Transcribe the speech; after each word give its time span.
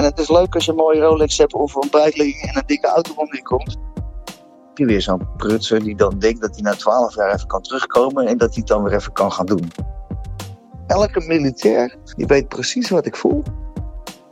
En 0.00 0.06
het 0.06 0.18
is 0.18 0.28
leuk 0.28 0.54
als 0.54 0.64
je 0.64 0.70
een 0.70 0.76
mooie 0.76 1.00
Rolex 1.00 1.38
hebt 1.38 1.52
of 1.52 1.74
een 1.74 1.90
Breitling 1.90 2.42
en 2.42 2.56
een 2.56 2.62
dikke 2.66 2.86
auto 2.86 3.12
om 3.16 3.34
je 3.34 3.42
komt. 3.42 3.76
Heb 4.68 4.78
je 4.78 4.86
weer 4.86 5.02
zo'n 5.02 5.28
prutser 5.36 5.82
die 5.82 5.96
dan 5.96 6.18
denkt 6.18 6.40
dat 6.40 6.50
hij 6.54 6.62
na 6.62 6.72
12 6.72 7.14
jaar 7.14 7.34
even 7.34 7.46
kan 7.46 7.62
terugkomen 7.62 8.26
en 8.26 8.38
dat 8.38 8.48
hij 8.48 8.58
het 8.58 8.66
dan 8.66 8.82
weer 8.82 8.94
even 8.94 9.12
kan 9.12 9.32
gaan 9.32 9.46
doen. 9.46 9.72
Elke 10.86 11.20
militair, 11.26 11.96
die 12.16 12.26
weet 12.26 12.48
precies 12.48 12.90
wat 12.90 13.06
ik 13.06 13.16
voel. 13.16 13.42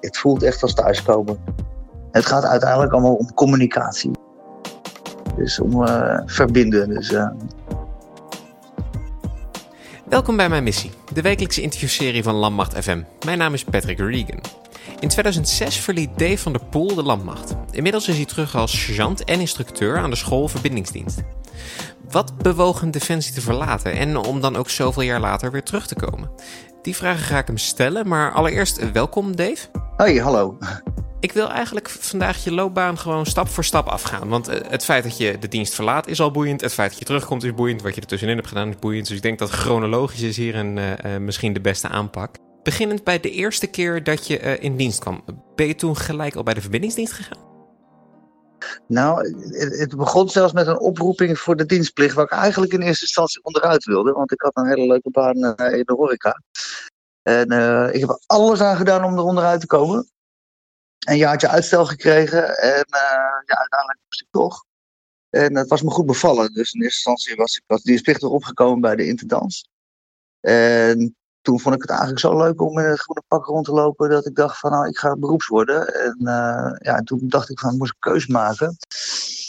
Het 0.01 0.19
voelt 0.19 0.43
echt 0.43 0.63
als 0.63 0.75
thuiskomen. 0.75 1.39
Het 2.11 2.27
gaat 2.27 2.45
uiteindelijk 2.45 2.93
allemaal 2.93 3.15
om 3.15 3.35
communicatie. 3.35 4.11
Dus 5.37 5.61
om 5.61 5.83
uh, 5.83 6.21
verbinden. 6.25 6.89
Dus, 6.89 7.11
uh... 7.11 7.31
Welkom 10.05 10.37
bij 10.37 10.49
mijn 10.49 10.63
missie, 10.63 10.91
de 11.13 11.23
wekelijkse 11.23 11.63
interviewserie 11.63 12.23
van 12.23 12.35
Landmacht 12.35 12.79
FM. 12.79 13.03
Mijn 13.25 13.39
naam 13.39 13.55
is 13.55 13.65
Patrick 13.65 13.99
Regan. 13.99 14.41
In 15.01 15.09
2006 15.09 15.77
verliet 15.77 16.11
Dave 16.17 16.39
van 16.39 16.53
der 16.53 16.65
Poel 16.65 16.95
de 16.95 17.03
landmacht. 17.03 17.55
Inmiddels 17.71 18.09
is 18.09 18.17
hij 18.17 18.25
terug 18.25 18.57
als 18.57 18.85
sergeant 18.85 19.25
en 19.25 19.41
instructeur 19.41 19.99
aan 19.99 20.11
de 20.11 20.17
school 20.17 20.49
Verbindingsdienst. 20.49 21.21
Wat 22.11 22.37
bewoog 22.39 22.81
hem 22.81 22.91
Defensie 22.91 23.35
te 23.35 23.41
verlaten 23.41 23.93
en 23.93 24.17
om 24.17 24.41
dan 24.41 24.57
ook 24.57 24.71
zoveel 24.71 25.03
jaar 25.03 25.21
later 25.21 25.51
weer 25.51 25.63
terug 25.63 25.87
te 25.87 25.95
komen? 25.95 26.31
Die 26.83 26.97
vragen 26.97 27.25
ga 27.25 27.39
ik 27.39 27.47
hem 27.47 27.59
stellen, 27.59 28.09
maar 28.09 28.33
allereerst 28.33 28.93
welkom 28.93 29.37
Dave. 29.37 29.67
Hoi, 29.97 30.21
hallo. 30.21 30.59
Ik 31.21 31.33
wil 31.33 31.51
eigenlijk 31.51 31.89
vandaag 31.89 32.45
je 32.45 32.53
loopbaan 32.53 32.99
gewoon 32.99 33.27
stap 33.27 33.49
voor 33.49 33.65
stap 33.65 33.87
afgaan. 33.87 34.29
Want 34.29 34.49
eh, 34.49 34.71
het 34.71 34.85
feit 34.85 35.03
dat 35.03 35.19
je 35.19 35.39
de 35.39 35.49
dienst 35.49 35.75
verlaat 35.75 36.09
is 36.09 36.21
al 36.21 36.31
boeiend. 36.31 36.61
Het 36.61 36.75
feit 36.75 36.91
dat 36.91 36.99
je 36.99 37.05
terugkomt 37.05 37.45
is 37.45 37.55
boeiend. 37.55 37.83
Wat 37.83 37.95
je 37.95 38.01
er 38.01 38.07
tussenin 38.07 38.37
hebt 38.37 38.49
gedaan 38.49 38.69
is 38.69 38.79
boeiend. 38.79 39.07
Dus 39.07 39.17
ik 39.17 39.23
denk 39.23 39.39
dat 39.39 39.51
chronologisch 39.51 40.23
is 40.23 40.37
hier 40.37 40.55
een, 40.55 40.77
uh, 40.77 41.17
misschien 41.17 41.53
de 41.53 41.61
beste 41.61 41.89
aanpak. 41.89 42.37
Beginnend 42.69 43.05
bij 43.05 43.21
de 43.21 43.31
eerste 43.31 43.67
keer 43.67 44.05
dat 44.05 44.27
je 44.27 44.41
uh, 44.41 44.63
in 44.63 44.77
dienst 44.77 44.99
kwam. 44.99 45.25
Ben 45.55 45.67
je 45.67 45.75
toen 45.75 45.97
gelijk 45.97 46.35
al 46.35 46.43
bij 46.43 46.55
de 46.55 46.61
verbindingsdienst 46.61 47.13
gegaan? 47.13 47.39
Nou, 48.87 49.29
het, 49.79 49.97
begon 49.97 50.29
zelfs 50.29 50.53
met 50.53 50.67
een 50.67 50.79
oproeping 50.79 51.39
voor 51.39 51.57
de 51.57 51.67
dienstplicht, 51.67 52.15
waar 52.15 52.25
ik 52.25 52.31
eigenlijk 52.31 52.73
in 52.73 52.81
eerste 52.81 53.03
instantie 53.03 53.45
onderuit 53.45 53.85
wilde, 53.85 54.13
want 54.13 54.33
ik 54.33 54.41
had 54.41 54.57
een 54.57 54.67
hele 54.67 54.87
leuke 54.87 55.11
baan 55.11 55.37
uh, 55.37 55.79
in 55.79 55.83
de 55.85 55.93
horeca. 55.93 56.43
En 57.23 57.53
uh, 57.53 57.89
ik 57.93 58.01
heb 58.01 58.21
alles 58.27 58.61
aan 58.61 58.77
gedaan 58.77 59.05
om 59.05 59.17
er 59.17 59.25
onderuit 59.25 59.61
te 59.61 59.67
komen. 59.67 60.11
Een 61.07 61.17
jaartje 61.17 61.49
uitstel 61.49 61.87
gekregen 61.87 62.59
en 62.59 62.85
ja, 63.45 63.57
uiteindelijk 63.59 64.01
moest 64.05 64.21
ik 64.21 64.29
toch. 64.31 64.65
En 65.31 65.57
het 65.57 65.69
was 65.69 65.83
me 65.83 65.91
goed 65.91 66.07
bevallen, 66.07 66.53
dus 66.53 66.73
in 66.73 66.83
eerste 66.83 67.11
instantie 67.11 67.37
was 67.37 67.57
ik 67.57 67.63
als 67.67 67.83
dienstplichtig 67.83 68.29
opgekomen 68.29 68.81
bij 68.81 68.97
de 68.97 69.07
intendans. 69.07 69.69
En 70.41 71.17
toen 71.49 71.61
vond 71.61 71.75
ik 71.75 71.81
het 71.81 71.91
eigenlijk 71.91 72.21
zo 72.21 72.39
leuk 72.39 72.61
om 72.61 72.79
in 72.79 72.85
een 72.85 72.99
groene 72.99 73.23
pak 73.29 73.47
rond 73.47 73.65
te 73.65 73.73
lopen 73.73 74.11
dat 74.11 74.27
ik 74.27 74.35
dacht 74.35 74.59
van 74.59 74.71
nou, 74.71 74.89
ik 74.89 74.99
ga 74.99 75.17
beroeps 75.17 75.47
worden. 75.47 75.95
En, 75.95 76.17
uh, 76.21 76.71
ja, 76.79 76.97
en 76.97 77.05
toen 77.05 77.21
dacht 77.23 77.51
ik 77.51 77.59
van, 77.59 77.73
ik 77.73 77.79
moest 77.79 77.95
een 77.99 78.13
keus 78.13 78.27
maken. 78.27 78.77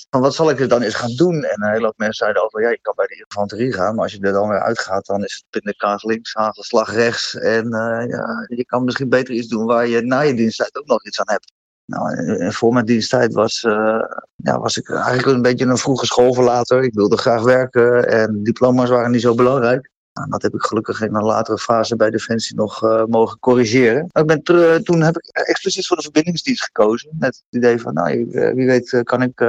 Van 0.09 0.22
wat 0.22 0.36
zal 0.36 0.50
ik 0.50 0.59
er 0.59 0.67
dan 0.67 0.81
eens 0.81 0.95
gaan 0.95 1.16
doen? 1.16 1.44
En 1.44 1.64
een 1.64 1.72
hele 1.72 1.94
mensen 1.95 2.25
zeiden 2.25 2.44
over, 2.44 2.61
ja, 2.61 2.69
je 2.69 2.80
kan 2.81 2.94
bij 2.95 3.06
de 3.06 3.25
infanterie 3.28 3.73
gaan, 3.73 3.95
maar 3.95 4.03
als 4.03 4.14
je 4.14 4.19
er 4.19 4.31
dan 4.31 4.50
weer 4.50 4.61
uitgaat, 4.61 5.06
dan 5.06 5.23
is 5.23 5.33
het 5.33 5.45
pindakaas 5.50 6.03
links, 6.03 6.33
hagelslag 6.33 6.94
rechts. 6.94 7.36
En 7.36 7.66
uh, 7.66 8.09
ja, 8.09 8.45
je 8.47 8.66
kan 8.66 8.84
misschien 8.84 9.09
beter 9.09 9.34
iets 9.34 9.47
doen 9.47 9.66
waar 9.66 9.88
je 9.88 10.02
na 10.02 10.19
je 10.19 10.34
diensttijd 10.34 10.78
ook 10.78 10.88
nog 10.88 11.06
iets 11.06 11.19
aan 11.19 11.30
hebt. 11.30 11.52
Nou, 11.86 12.52
voor 12.52 12.73
mijn 12.73 12.86
diensttijd 12.86 13.34
was, 13.34 13.63
uh, 13.63 14.03
ja, 14.36 14.59
was 14.59 14.78
ik 14.78 14.89
eigenlijk 14.89 15.28
een 15.28 15.41
beetje 15.41 15.66
een 15.66 15.78
vroege 15.78 16.06
schoolverlater. 16.06 16.84
Ik 16.84 16.94
wilde 16.94 17.17
graag 17.17 17.41
werken 17.41 18.08
en 18.08 18.44
diploma's 18.44 18.89
waren 18.89 19.11
niet 19.11 19.22
zo 19.22 19.36
belangrijk. 19.36 19.89
Nou, 20.20 20.31
dat 20.31 20.42
heb 20.42 20.53
ik 20.53 20.62
gelukkig 20.62 21.02
in 21.02 21.16
een 21.16 21.23
latere 21.23 21.58
fase 21.58 21.95
bij 21.95 22.09
Defensie 22.09 22.56
nog 22.56 22.84
uh, 22.84 23.03
mogen 23.06 23.39
corrigeren. 23.39 24.08
Ik 24.12 24.25
ben 24.25 24.44
toen 24.84 25.02
heb 25.02 25.17
ik 25.17 25.28
expliciet 25.28 25.88
voor 25.88 25.98
de 25.98 26.03
verbindingsdienst 26.03 26.64
gekozen. 26.64 27.09
Met 27.20 27.36
het 27.36 27.59
idee 27.62 27.80
van, 27.80 27.94
nou, 27.94 28.28
wie 28.56 28.66
weet 28.66 29.02
kan 29.03 29.22
ik, 29.22 29.42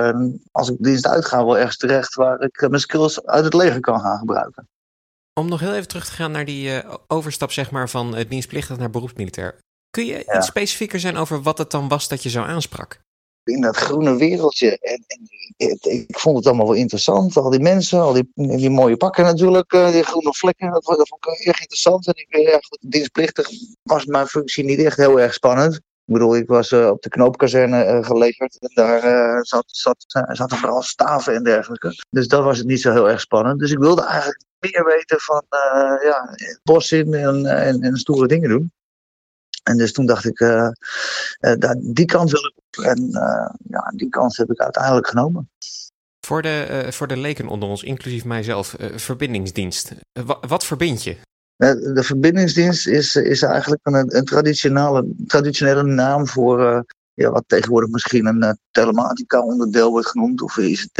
als 0.50 0.70
ik 0.70 0.76
dienst 0.78 1.06
uitga, 1.06 1.44
wel 1.44 1.58
ergens 1.58 1.76
terecht 1.76 2.14
waar 2.14 2.40
ik 2.40 2.66
mijn 2.68 2.80
skills 2.80 3.26
uit 3.26 3.44
het 3.44 3.54
leger 3.54 3.80
kan 3.80 4.00
gaan 4.00 4.18
gebruiken. 4.18 4.68
Om 5.40 5.48
nog 5.48 5.60
heel 5.60 5.74
even 5.74 5.88
terug 5.88 6.04
te 6.04 6.12
gaan 6.12 6.30
naar 6.30 6.44
die 6.44 6.82
overstap 7.06 7.52
zeg 7.52 7.70
maar, 7.70 7.88
van 7.88 8.14
het 8.14 8.30
dienstplichtig 8.30 8.78
naar 8.78 8.90
beroepsmilitair. 8.90 9.58
Kun 9.90 10.06
je 10.06 10.22
ja. 10.26 10.36
iets 10.36 10.46
specifieker 10.46 11.00
zijn 11.00 11.16
over 11.16 11.42
wat 11.42 11.58
het 11.58 11.70
dan 11.70 11.88
was 11.88 12.08
dat 12.08 12.22
je 12.22 12.28
zo 12.28 12.42
aansprak? 12.42 13.00
In 13.44 13.60
dat 13.60 13.76
groene 13.76 14.16
wereldje. 14.16 14.78
En, 14.78 15.04
en 15.06 15.78
ik, 15.80 16.18
vond 16.18 16.36
het 16.36 16.46
allemaal 16.46 16.66
wel 16.66 16.74
interessant. 16.74 17.36
Al 17.36 17.50
die 17.50 17.60
mensen, 17.60 18.00
al 18.00 18.12
die, 18.12 18.30
die 18.34 18.70
mooie 18.70 18.96
pakken 18.96 19.24
natuurlijk, 19.24 19.72
uh, 19.72 19.92
die 19.92 20.02
groene 20.02 20.34
vlekken. 20.34 20.70
Dat, 20.70 20.84
dat 20.84 21.08
vond 21.08 21.26
ik 21.26 21.46
erg 21.46 21.60
interessant. 21.60 22.06
En 22.06 22.14
ik, 22.16 22.36
ja, 22.36 22.58
goed, 22.60 22.78
dienstplichtig 22.80 23.48
was 23.82 24.04
mijn 24.04 24.26
functie 24.26 24.64
niet 24.64 24.84
echt 24.84 24.96
heel 24.96 25.20
erg 25.20 25.34
spannend. 25.34 25.74
Ik 25.74 26.16
bedoel, 26.16 26.36
ik 26.36 26.48
was 26.48 26.70
uh, 26.70 26.88
op 26.88 27.02
de 27.02 27.08
knoopkazerne 27.08 28.04
geleverd. 28.04 28.58
En 28.58 28.70
daar 28.74 29.44
zat, 29.44 29.64
zat, 29.66 30.04
zaten 30.06 30.56
vooral 30.56 30.82
staven 30.82 31.34
en 31.34 31.44
dergelijke. 31.44 31.94
Dus 32.10 32.28
dat 32.28 32.44
was 32.44 32.58
het 32.58 32.66
niet 32.66 32.80
zo 32.80 32.92
heel 32.92 33.08
erg 33.08 33.20
spannend. 33.20 33.58
Dus 33.58 33.70
ik 33.70 33.78
wilde 33.78 34.02
eigenlijk 34.02 34.44
meer 34.58 34.84
weten 34.84 35.20
van 35.20 35.44
ja, 36.02 36.28
het 36.30 36.60
bos 36.62 36.92
in 36.92 37.14
en, 37.14 37.46
en, 37.46 37.80
en 37.80 37.96
stoere 37.96 38.26
dingen 38.26 38.48
doen. 38.48 38.72
En 39.62 39.76
dus 39.76 39.92
toen 39.92 40.06
dacht 40.06 40.24
ik, 40.24 40.40
uh, 40.40 40.68
uh, 41.40 41.72
die 41.78 42.04
kant 42.04 42.30
wil 42.30 42.40
ik 42.40 42.54
op. 42.56 42.84
En 42.84 43.02
uh, 43.02 43.50
ja, 43.68 43.92
die 43.96 44.08
kans 44.08 44.36
heb 44.36 44.50
ik 44.50 44.60
uiteindelijk 44.60 45.06
genomen. 45.06 45.50
Voor 46.26 46.42
de, 46.42 46.86
voor 46.90 47.06
de 47.06 47.16
leken 47.16 47.48
onder 47.48 47.68
ons, 47.68 47.82
inclusief 47.82 48.24
mijzelf, 48.24 48.76
verbindingsdienst. 48.94 49.92
wat 50.48 50.64
verbind 50.64 51.02
je? 51.02 51.16
De 51.94 52.02
verbindingsdienst 52.02 52.88
is, 52.88 53.16
is 53.16 53.42
eigenlijk 53.42 53.80
een, 53.82 54.16
een 54.16 54.24
traditionele, 54.24 55.14
traditionele 55.26 55.82
naam 55.82 56.26
voor 56.26 56.84
ja, 57.14 57.30
wat 57.30 57.44
tegenwoordig 57.46 57.90
misschien 57.90 58.26
een 58.26 58.42
uh, 58.42 58.50
telematica 58.70 59.40
onderdeel 59.40 59.90
wordt 59.90 60.08
genoemd 60.08 60.42
of 60.42 60.56
ICT. 60.56 60.98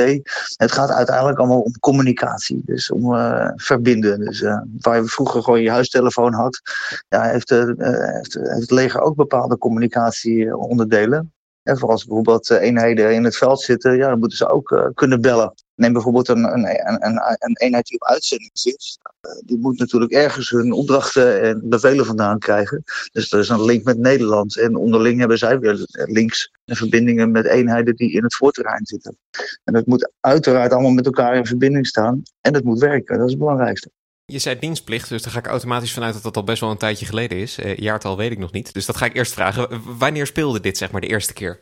Het 0.56 0.72
gaat 0.72 0.91
uiteindelijk 0.91 1.38
allemaal 1.38 1.60
om 1.60 1.78
communicatie, 1.78 2.62
dus 2.65 2.91
om 2.91 3.15
uh, 3.15 3.50
verbinden. 3.54 4.20
Dus 4.20 4.41
uh, 4.41 4.60
waar 4.81 4.97
je 4.97 5.04
vroeger 5.04 5.43
gewoon 5.43 5.62
je 5.62 5.70
huistelefoon 5.70 6.32
had, 6.32 6.60
ja, 7.09 7.22
heeft, 7.22 7.50
heeft, 7.50 8.34
heeft 8.34 8.60
het 8.60 8.70
leger 8.70 9.00
ook 9.00 9.16
bepaalde 9.16 9.59
communicatieonderdelen. 9.59 11.32
En 11.62 11.78
voor 11.78 11.88
als 11.88 12.04
bijvoorbeeld 12.04 12.50
eenheden 12.50 13.15
in 13.15 13.25
het 13.25 13.37
veld 13.37 13.60
zitten, 13.60 13.97
ja, 13.97 14.09
dan 14.09 14.19
moeten 14.19 14.38
ze 14.38 14.49
ook 14.49 14.91
kunnen 14.94 15.20
bellen. 15.20 15.54
Neem 15.80 15.92
bijvoorbeeld 15.92 16.28
een, 16.28 16.44
een, 16.44 16.66
een, 17.06 17.20
een 17.38 17.56
eenheid 17.56 17.86
die 17.86 18.00
op 18.00 18.08
uitzending 18.08 18.50
zit. 18.52 18.98
Die 19.44 19.58
moet 19.58 19.78
natuurlijk 19.78 20.12
ergens 20.12 20.50
hun 20.50 20.72
opdrachten 20.72 21.42
en 21.42 21.68
bevelen 21.68 22.06
vandaan 22.06 22.38
krijgen. 22.38 22.82
Dus 23.12 23.32
er 23.32 23.38
is 23.38 23.48
een 23.48 23.64
link 23.64 23.84
met 23.84 23.98
Nederland. 23.98 24.58
En 24.58 24.76
onderling 24.76 25.19
hebben 25.19 25.38
zij 25.38 25.58
weer 25.58 25.86
links 25.92 26.50
en 26.64 26.76
verbindingen 26.76 27.30
met 27.30 27.46
eenheden 27.46 27.96
die 27.96 28.12
in 28.12 28.22
het 28.22 28.34
voorterrein 28.34 28.86
zitten. 28.86 29.16
En 29.64 29.72
dat 29.72 29.86
moet 29.86 30.10
uiteraard 30.20 30.72
allemaal 30.72 30.90
met 30.90 31.06
elkaar 31.06 31.36
in 31.36 31.46
verbinding 31.46 31.86
staan. 31.86 32.22
En 32.40 32.54
het 32.54 32.64
moet 32.64 32.78
werken, 32.78 33.16
dat 33.16 33.24
is 33.24 33.32
het 33.32 33.40
belangrijkste. 33.40 33.90
Je 34.24 34.38
zei 34.38 34.58
dienstplicht, 34.58 35.08
dus 35.08 35.22
daar 35.22 35.32
ga 35.32 35.38
ik 35.38 35.46
automatisch 35.46 35.92
vanuit 35.92 36.14
dat 36.14 36.22
dat 36.22 36.36
al 36.36 36.44
best 36.44 36.60
wel 36.60 36.70
een 36.70 36.76
tijdje 36.76 37.06
geleden 37.06 37.38
is. 37.38 37.58
Eh, 37.58 37.76
jaartal 37.76 38.16
weet 38.16 38.30
ik 38.30 38.38
nog 38.38 38.52
niet. 38.52 38.72
Dus 38.72 38.86
dat 38.86 38.96
ga 38.96 39.04
ik 39.06 39.14
eerst 39.14 39.32
vragen. 39.32 39.69
Wanneer 39.98 40.26
speelde 40.26 40.60
dit, 40.60 40.76
zeg 40.76 40.90
maar, 40.90 41.00
de 41.00 41.06
eerste 41.06 41.32
keer? 41.32 41.60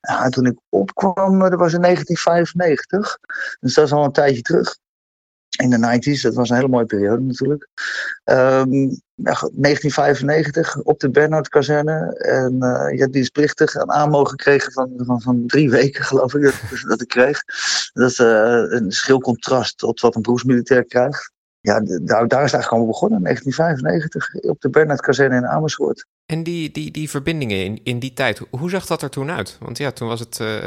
Ja, 0.00 0.28
toen 0.28 0.46
ik 0.46 0.58
opkwam, 0.68 1.38
dat 1.38 1.54
was 1.54 1.72
in 1.72 1.80
1995. 1.80 3.18
Dus 3.60 3.74
dat 3.74 3.84
is 3.84 3.92
al 3.92 4.04
een 4.04 4.12
tijdje 4.12 4.42
terug. 4.42 4.78
In 5.62 5.70
de 5.70 6.00
90s, 6.00 6.20
dat 6.20 6.34
was 6.34 6.50
een 6.50 6.56
hele 6.56 6.68
mooie 6.68 6.86
periode 6.86 7.22
natuurlijk. 7.22 7.68
Um, 8.24 9.00
1995 9.14 10.76
op 10.76 11.00
de 11.00 11.10
Bernhard-kazerne. 11.10 12.18
En 12.18 12.52
uh, 12.52 12.92
je 12.92 13.00
hebt 13.00 13.12
dienstplichtig 13.12 13.74
een 13.74 13.90
aanmo 13.90 14.24
gekregen 14.24 14.72
van, 14.72 14.92
van, 14.96 15.20
van 15.20 15.46
drie 15.46 15.70
weken, 15.70 16.04
geloof 16.10 16.34
ik, 16.34 16.42
dat, 16.42 16.54
dat 16.88 17.00
ik 17.00 17.08
kreeg. 17.08 17.42
Dat 17.92 18.10
is 18.10 18.18
uh, 18.18 18.64
een 18.68 18.92
schil 18.92 19.20
contrast 19.20 19.78
tot 19.78 20.00
wat 20.00 20.14
een 20.14 20.22
beroepsmilitair 20.22 20.84
krijgt. 20.84 21.32
Ja, 21.60 21.80
daar, 21.80 22.04
daar 22.04 22.22
is 22.22 22.28
het 22.28 22.32
eigenlijk 22.32 22.70
allemaal 22.70 22.86
begonnen, 22.86 23.18
in 23.18 23.24
1995, 23.24 24.50
op 24.50 24.60
de 24.60 24.70
Bernhard-kazerne 24.70 25.36
in 25.36 25.46
Amersfoort. 25.46 26.06
En 26.26 26.42
die, 26.42 26.70
die, 26.70 26.90
die 26.90 27.10
verbindingen 27.10 27.64
in, 27.64 27.80
in 27.82 27.98
die 27.98 28.12
tijd, 28.12 28.40
hoe 28.50 28.70
zag 28.70 28.86
dat 28.86 29.02
er 29.02 29.10
toen 29.10 29.30
uit? 29.30 29.56
Want 29.60 29.78
ja, 29.78 29.90
toen 29.90 30.08
was 30.08 30.20
het 30.20 30.38
uh, 30.38 30.58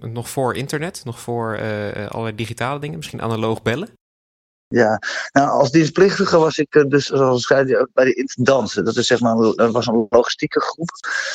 nog 0.00 0.30
voor 0.30 0.56
internet, 0.56 1.00
nog 1.04 1.20
voor 1.20 1.58
uh, 1.58 2.06
allerlei 2.08 2.34
digitale 2.36 2.80
dingen, 2.80 2.96
misschien 2.96 3.22
analoog 3.22 3.62
bellen. 3.62 3.88
Ja, 4.68 4.98
nou 5.32 5.48
als 5.48 5.70
dienstplichtige 5.70 6.38
was 6.38 6.58
ik 6.58 6.84
dus, 6.88 7.06
zoals 7.06 7.40
ik 7.40 7.46
zei, 7.46 7.86
bij 7.92 8.04
de 8.04 8.14
intendansen. 8.14 8.84
Dat 8.84 8.96
is 8.96 9.06
zeg 9.06 9.20
maar, 9.20 9.36
dat 9.36 9.72
was 9.72 9.86
een 9.86 10.06
logistieke 10.08 10.60
groep. 10.60 10.90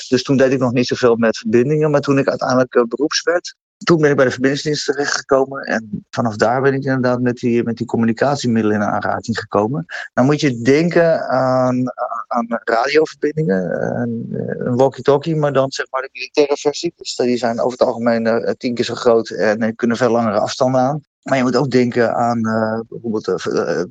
Dus 0.07 0.23
toen 0.23 0.37
deed 0.37 0.51
ik 0.51 0.59
nog 0.59 0.71
niet 0.71 0.87
zoveel 0.87 1.15
met 1.15 1.37
verbindingen. 1.37 1.91
Maar 1.91 2.01
toen 2.01 2.17
ik 2.17 2.27
uiteindelijk 2.27 2.85
beroeps 2.87 3.21
werd, 3.21 3.55
toen 3.77 4.01
ben 4.01 4.09
ik 4.09 4.15
bij 4.15 4.25
de 4.25 4.31
verbindingsdienst 4.31 4.85
terechtgekomen. 4.85 5.61
En 5.61 6.05
vanaf 6.09 6.35
daar 6.35 6.61
ben 6.61 6.73
ik 6.73 6.83
inderdaad 6.83 7.21
met 7.21 7.37
die, 7.37 7.63
met 7.63 7.77
die 7.77 7.85
communicatiemiddelen 7.85 8.75
in 8.75 8.83
aanraking 8.83 9.39
gekomen. 9.39 9.85
Dan 10.13 10.25
moet 10.25 10.39
je 10.39 10.61
denken 10.61 11.27
aan, 11.27 11.83
aan 12.27 12.45
radioverbindingen. 12.47 13.83
Een, 13.99 14.75
walkie-talkie, 14.75 15.35
maar 15.35 15.53
dan 15.53 15.71
zeg 15.71 15.85
maar 15.89 16.01
de 16.01 16.09
militaire 16.11 16.57
versie. 16.57 16.93
Dus 16.95 17.15
die 17.15 17.37
zijn 17.37 17.59
over 17.59 17.77
het 17.77 17.87
algemeen 17.87 18.25
uh, 18.25 18.49
tien 18.57 18.73
keer 18.73 18.85
zo 18.85 18.95
groot 18.95 19.29
en 19.29 19.75
kunnen 19.75 19.97
veel 19.97 20.11
langere 20.11 20.39
afstanden 20.39 20.81
aan. 20.81 21.01
Maar 21.23 21.37
je 21.37 21.43
moet 21.43 21.55
ook 21.55 21.71
denken 21.71 22.15
aan 22.15 22.47
uh, 22.47 22.79
bijvoorbeeld 22.87 23.43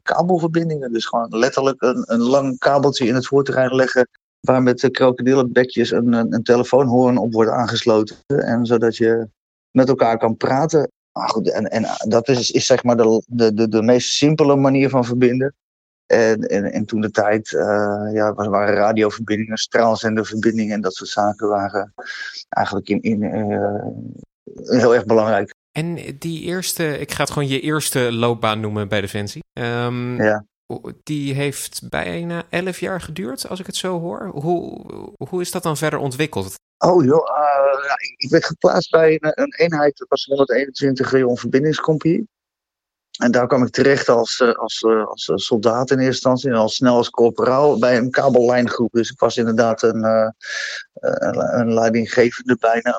kabelverbindingen. 0.02 0.92
Dus 0.92 1.06
gewoon 1.06 1.38
letterlijk 1.38 1.82
een, 1.82 2.04
een 2.06 2.22
lang 2.22 2.58
kabeltje 2.58 3.06
in 3.06 3.14
het 3.14 3.26
voorterrein 3.26 3.74
leggen 3.74 4.08
waar 4.40 4.62
met 4.62 4.90
krokodillenbekjes 4.90 5.90
een, 5.90 6.12
een, 6.12 6.34
een 6.34 6.42
telefoonhoorn 6.42 7.16
op 7.16 7.32
wordt 7.32 7.50
aangesloten. 7.50 8.16
En 8.26 8.66
zodat 8.66 8.96
je 8.96 9.28
met 9.76 9.88
elkaar 9.88 10.18
kan 10.18 10.36
praten. 10.36 10.90
Goed, 11.12 11.50
en, 11.50 11.70
en 11.70 11.86
dat 12.08 12.28
is, 12.28 12.50
is 12.50 12.66
zeg 12.66 12.84
maar 12.84 12.96
de, 12.96 13.22
de, 13.26 13.54
de, 13.54 13.68
de 13.68 13.82
meest 13.82 14.12
simpele 14.12 14.56
manier 14.56 14.88
van 14.88 15.04
verbinden. 15.04 15.54
En, 16.06 16.40
en, 16.40 16.72
en 16.72 16.84
toen 16.84 17.00
de 17.00 17.10
tijd 17.10 17.52
uh, 17.52 17.60
ja, 18.12 18.34
waren 18.34 18.74
radioverbindingen, 18.74 19.56
straalzenderverbindingen 19.56 20.74
en 20.74 20.80
dat 20.80 20.94
soort 20.94 21.10
zaken 21.10 21.48
waren 21.48 21.92
eigenlijk 22.48 22.88
in, 22.88 23.00
in, 23.00 23.22
uh, 23.22 23.86
heel 24.80 24.94
erg 24.94 25.04
belangrijk. 25.04 25.54
En 25.72 25.98
die 26.18 26.42
eerste, 26.42 26.98
ik 26.98 27.12
ga 27.12 27.22
het 27.22 27.32
gewoon 27.32 27.48
je 27.48 27.60
eerste 27.60 28.12
loopbaan 28.12 28.60
noemen 28.60 28.88
bij 28.88 29.00
Defensie. 29.00 29.42
Um, 29.52 30.22
ja. 30.22 30.44
Die 31.02 31.34
heeft 31.34 31.88
bijna 31.88 32.42
elf 32.50 32.80
jaar 32.80 33.00
geduurd, 33.00 33.48
als 33.48 33.60
ik 33.60 33.66
het 33.66 33.76
zo 33.76 34.00
hoor. 34.00 34.30
Hoe, 34.34 34.84
hoe 35.28 35.40
is 35.40 35.50
dat 35.50 35.62
dan 35.62 35.76
verder 35.76 35.98
ontwikkeld? 35.98 36.54
Oh 36.84 37.04
joh, 37.04 37.24
uh, 37.84 37.92
ik 38.16 38.30
werd 38.30 38.44
geplaatst 38.44 38.90
bij 38.90 39.18
een, 39.20 39.32
een 39.34 39.54
eenheid, 39.56 39.98
dat 39.98 40.08
was 40.08 40.24
121 40.24 41.10
Reon 41.10 41.36
Verbindingscompagnie. 41.36 42.28
En 43.16 43.30
daar 43.30 43.46
kwam 43.46 43.62
ik 43.62 43.70
terecht 43.70 44.08
als, 44.08 44.40
eh, 44.40 44.52
als, 44.52 44.82
eh, 44.82 45.06
als 45.06 45.32
soldaat 45.34 45.90
in 45.90 45.96
eerste 45.96 46.12
instantie. 46.12 46.50
En 46.50 46.56
al 46.56 46.68
snel 46.68 46.96
als 46.96 47.10
corporaal 47.10 47.78
bij 47.78 47.96
een 47.96 48.10
kabellijngroep. 48.10 48.92
Dus 48.92 49.10
ik 49.10 49.20
was 49.20 49.36
inderdaad 49.36 49.82
een, 49.82 50.04
een 51.58 51.74
leidinggevende 51.74 52.56
bijna. 52.60 52.98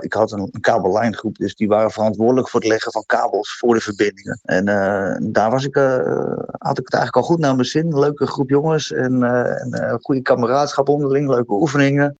Ik, 0.00 0.12
had 0.12 0.32
een, 0.32 0.48
een 0.50 0.60
kabellijngroep. 0.60 1.36
Dus 1.36 1.54
die 1.54 1.68
waren 1.68 1.90
verantwoordelijk 1.90 2.48
voor 2.48 2.60
het 2.60 2.68
leggen 2.68 2.92
van 2.92 3.04
kabels 3.06 3.56
voor 3.58 3.74
de 3.74 3.80
verbindingen. 3.80 4.40
En 4.42 4.64
daar 5.32 5.50
was 5.50 5.64
ik, 5.64 5.74
had 6.58 6.78
ik 6.78 6.84
het 6.84 6.94
eigenlijk 6.94 7.16
al 7.16 7.22
goed 7.22 7.38
naar 7.38 7.54
mijn 7.54 7.66
zin. 7.66 7.98
Leuke 7.98 8.26
groep 8.26 8.48
jongens. 8.48 8.92
En, 8.92 9.22
en 9.22 9.98
goede 10.00 10.22
kameraadschap 10.22 10.88
onderling. 10.88 11.28
Leuke 11.28 11.52
oefeningen. 11.52 12.18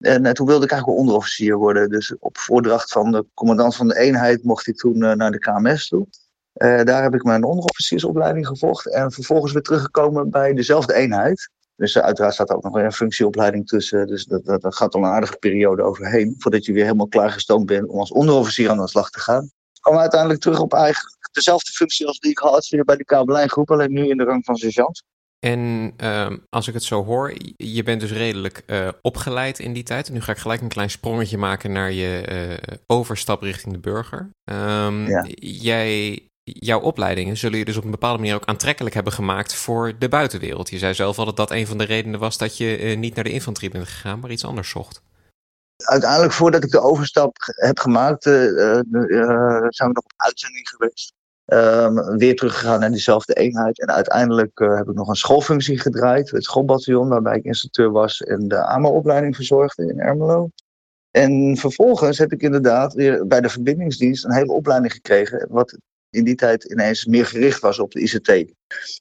En 0.00 0.34
toen 0.34 0.46
wilde 0.46 0.64
ik 0.64 0.70
eigenlijk 0.70 1.00
onderofficier 1.00 1.56
worden. 1.56 1.88
Dus 1.88 2.14
op 2.18 2.38
voordracht 2.38 2.92
van 2.92 3.12
de 3.12 3.26
commandant 3.34 3.76
van 3.76 3.88
de 3.88 3.98
eenheid 3.98 4.44
mocht 4.44 4.66
ik 4.66 4.76
toen 4.76 4.98
naar 4.98 5.30
de 5.30 5.38
KMS 5.38 5.88
toe. 5.88 6.06
Uh, 6.54 6.82
daar 6.82 7.02
heb 7.02 7.14
ik 7.14 7.22
mijn 7.22 7.44
onderofficiersopleiding 7.44 8.46
gevolgd 8.46 8.92
en 8.92 9.12
vervolgens 9.12 9.52
weer 9.52 9.62
teruggekomen 9.62 10.30
bij 10.30 10.54
dezelfde 10.54 10.94
eenheid. 10.94 11.50
Dus 11.76 11.98
uiteraard 11.98 12.34
staat 12.34 12.50
er 12.50 12.56
ook 12.56 12.62
nog 12.62 12.74
een 12.74 12.92
functieopleiding 12.92 13.66
tussen. 13.66 14.06
Dus 14.06 14.24
dat, 14.24 14.44
dat, 14.44 14.62
dat, 14.62 14.76
gaat 14.76 14.94
al 14.94 15.00
een 15.00 15.08
aardige 15.08 15.36
periode 15.36 15.82
overheen. 15.82 16.34
Voordat 16.38 16.64
je 16.64 16.72
weer 16.72 16.84
helemaal 16.84 17.08
klaargestoomd 17.08 17.66
bent 17.66 17.88
om 17.88 17.98
als 17.98 18.12
onderofficier 18.12 18.70
aan 18.70 18.78
de 18.78 18.88
slag 18.88 19.10
te 19.10 19.20
gaan. 19.20 19.44
Ik 19.44 19.80
kwam 19.80 19.98
uiteindelijk 19.98 20.40
terug 20.40 20.60
op 20.60 20.72
eigenlijk 20.74 21.28
dezelfde 21.32 21.72
functie 21.72 22.06
als 22.06 22.18
die 22.18 22.30
ik 22.30 22.38
had 22.38 22.68
weer 22.68 22.84
bij 22.84 22.96
de 22.96 23.04
kabelijngroep. 23.04 23.70
Alleen 23.70 23.92
nu 23.92 24.08
in 24.08 24.16
de 24.16 24.24
rang 24.24 24.44
van 24.44 24.56
sergeant. 24.56 25.02
En 25.46 25.92
uh, 26.02 26.30
als 26.48 26.68
ik 26.68 26.74
het 26.74 26.82
zo 26.82 27.04
hoor, 27.04 27.34
je 27.56 27.82
bent 27.82 28.00
dus 28.00 28.12
redelijk 28.12 28.62
uh, 28.66 28.88
opgeleid 29.02 29.58
in 29.58 29.72
die 29.72 29.82
tijd. 29.82 30.08
En 30.08 30.12
nu 30.12 30.20
ga 30.20 30.32
ik 30.32 30.38
gelijk 30.38 30.60
een 30.60 30.68
klein 30.68 30.90
sprongetje 30.90 31.38
maken 31.38 31.72
naar 31.72 31.92
je 31.92 32.58
uh, 32.68 32.76
overstap 32.86 33.42
richting 33.42 33.74
de 33.74 33.80
burger. 33.80 34.30
Um, 34.44 35.06
ja. 35.06 35.26
Jij 35.40 36.22
jouw 36.42 36.80
opleidingen 36.80 37.36
zullen 37.36 37.58
je 37.58 37.64
dus 37.64 37.76
op 37.76 37.84
een 37.84 37.90
bepaalde 37.90 38.18
manier 38.18 38.34
ook 38.34 38.44
aantrekkelijk 38.44 38.94
hebben 38.94 39.12
gemaakt 39.12 39.54
voor 39.54 39.98
de 39.98 40.08
buitenwereld. 40.08 40.70
Je 40.70 40.78
zei 40.78 40.94
zelf 40.94 41.18
al 41.18 41.24
dat 41.24 41.36
dat 41.36 41.50
een 41.50 41.66
van 41.66 41.78
de 41.78 41.84
redenen 41.84 42.20
was 42.20 42.38
dat 42.38 42.56
je 42.56 42.80
uh, 42.80 42.96
niet 42.96 43.14
naar 43.14 43.24
de 43.24 43.32
infanterie 43.32 43.70
bent 43.70 43.88
gegaan, 43.88 44.20
maar 44.20 44.30
iets 44.30 44.44
anders 44.44 44.70
zocht. 44.70 45.02
Uiteindelijk, 45.84 46.32
voordat 46.32 46.64
ik 46.64 46.70
de 46.70 46.80
overstap 46.80 47.36
heb 47.44 47.78
gemaakt, 47.78 48.22
zijn 48.22 48.84
we 48.88 49.92
nog 49.92 50.04
op 50.04 50.12
uitzending 50.16 50.68
geweest. 50.68 51.12
Um, 51.52 52.16
weer 52.16 52.36
teruggegaan 52.36 52.80
naar 52.80 52.90
diezelfde 52.90 53.34
eenheid. 53.34 53.80
En 53.80 53.88
uiteindelijk 53.88 54.58
heb 54.58 54.88
ik 54.88 54.94
nog 54.94 55.08
een 55.08 55.14
schoolfunctie 55.14 55.78
gedraaid, 55.78 56.30
het 56.30 56.44
schoolbataljon, 56.44 57.08
waarbij 57.08 57.36
ik 57.36 57.44
instructeur 57.44 57.90
was 57.90 58.20
en 58.20 58.48
de 58.48 58.64
AMO-opleiding 58.64 59.36
verzorgde 59.36 59.86
in 59.86 60.00
Ermelo. 60.00 60.50
En 61.10 61.56
vervolgens 61.56 62.18
heb 62.18 62.32
ik 62.32 62.42
inderdaad 62.42 62.94
weer 62.94 63.26
bij 63.26 63.40
de 63.40 63.48
verbindingsdienst 63.48 64.24
een 64.24 64.32
hele 64.32 64.52
opleiding 64.52 64.92
gekregen, 64.92 65.46
wat 65.48 65.78
in 66.10 66.24
die 66.24 66.34
tijd 66.34 66.64
ineens 66.64 67.04
meer 67.04 67.26
gericht 67.26 67.60
was 67.60 67.78
op 67.78 67.90
de 67.90 68.00
ICT. 68.00 68.54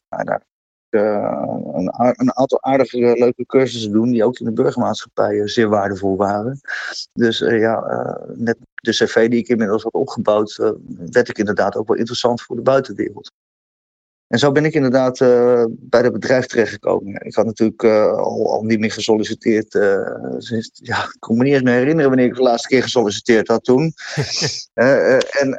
Daar 0.08 0.48
uh, 0.90 1.44
een, 1.74 1.92
een, 2.18 2.36
aantal 2.36 2.64
aardige 2.64 2.98
leuke 2.98 3.46
cursussen 3.46 3.92
doen 3.92 4.12
die 4.12 4.24
ook 4.24 4.40
in 4.40 4.46
de 4.46 4.54
burgermaatschappij 4.54 5.48
zeer 5.48 5.70
waardevol 5.70 6.18
waren. 6.18 6.60
Dus 7.14 7.40
ja, 7.40 8.18
net 8.34 8.58
de 8.80 8.92
cv 8.92 9.30
die 9.30 9.40
ik 9.40 9.48
inmiddels 9.48 9.84
had 9.84 9.94
opgebouwd, 9.94 10.56
werd 11.12 11.30
ik 11.30 11.38
inderdaad 11.38 11.76
ook 11.76 11.88
wel 11.88 11.98
interessant 11.98 12.42
voor 12.42 12.56
de 12.56 12.62
buitenwereld. 12.62 13.32
En 14.30 14.40
zo 14.40 14.52
ben 14.52 14.66
ik 14.66 14.74
inderdaad 14.74 15.20
uh, 15.20 15.66
bij 15.70 16.02
het 16.02 16.14
bedrijf 16.14 16.46
terechtgekomen. 16.46 17.26
Ik 17.26 17.36
had 17.36 17.46
natuurlijk 17.46 17.84
uh, 17.84 18.12
al, 18.12 18.52
al, 18.52 18.64
niet 18.64 18.80
meer 18.80 18.92
gesolliciteerd. 18.92 19.74
Uh, 19.74 19.98
sinds, 20.38 20.70
ja, 20.74 21.04
ik 21.04 21.16
kon 21.20 21.38
me 21.38 21.44
niet 21.44 21.54
eens 21.54 21.62
meer 21.62 21.74
herinneren 21.74 22.10
wanneer 22.10 22.28
ik 22.28 22.36
de 22.36 22.42
laatste 22.42 22.68
keer 22.68 22.84
gesolliciteerd 22.84 23.48
had 23.48 23.64
toen. 23.64 23.94
en 25.40 25.56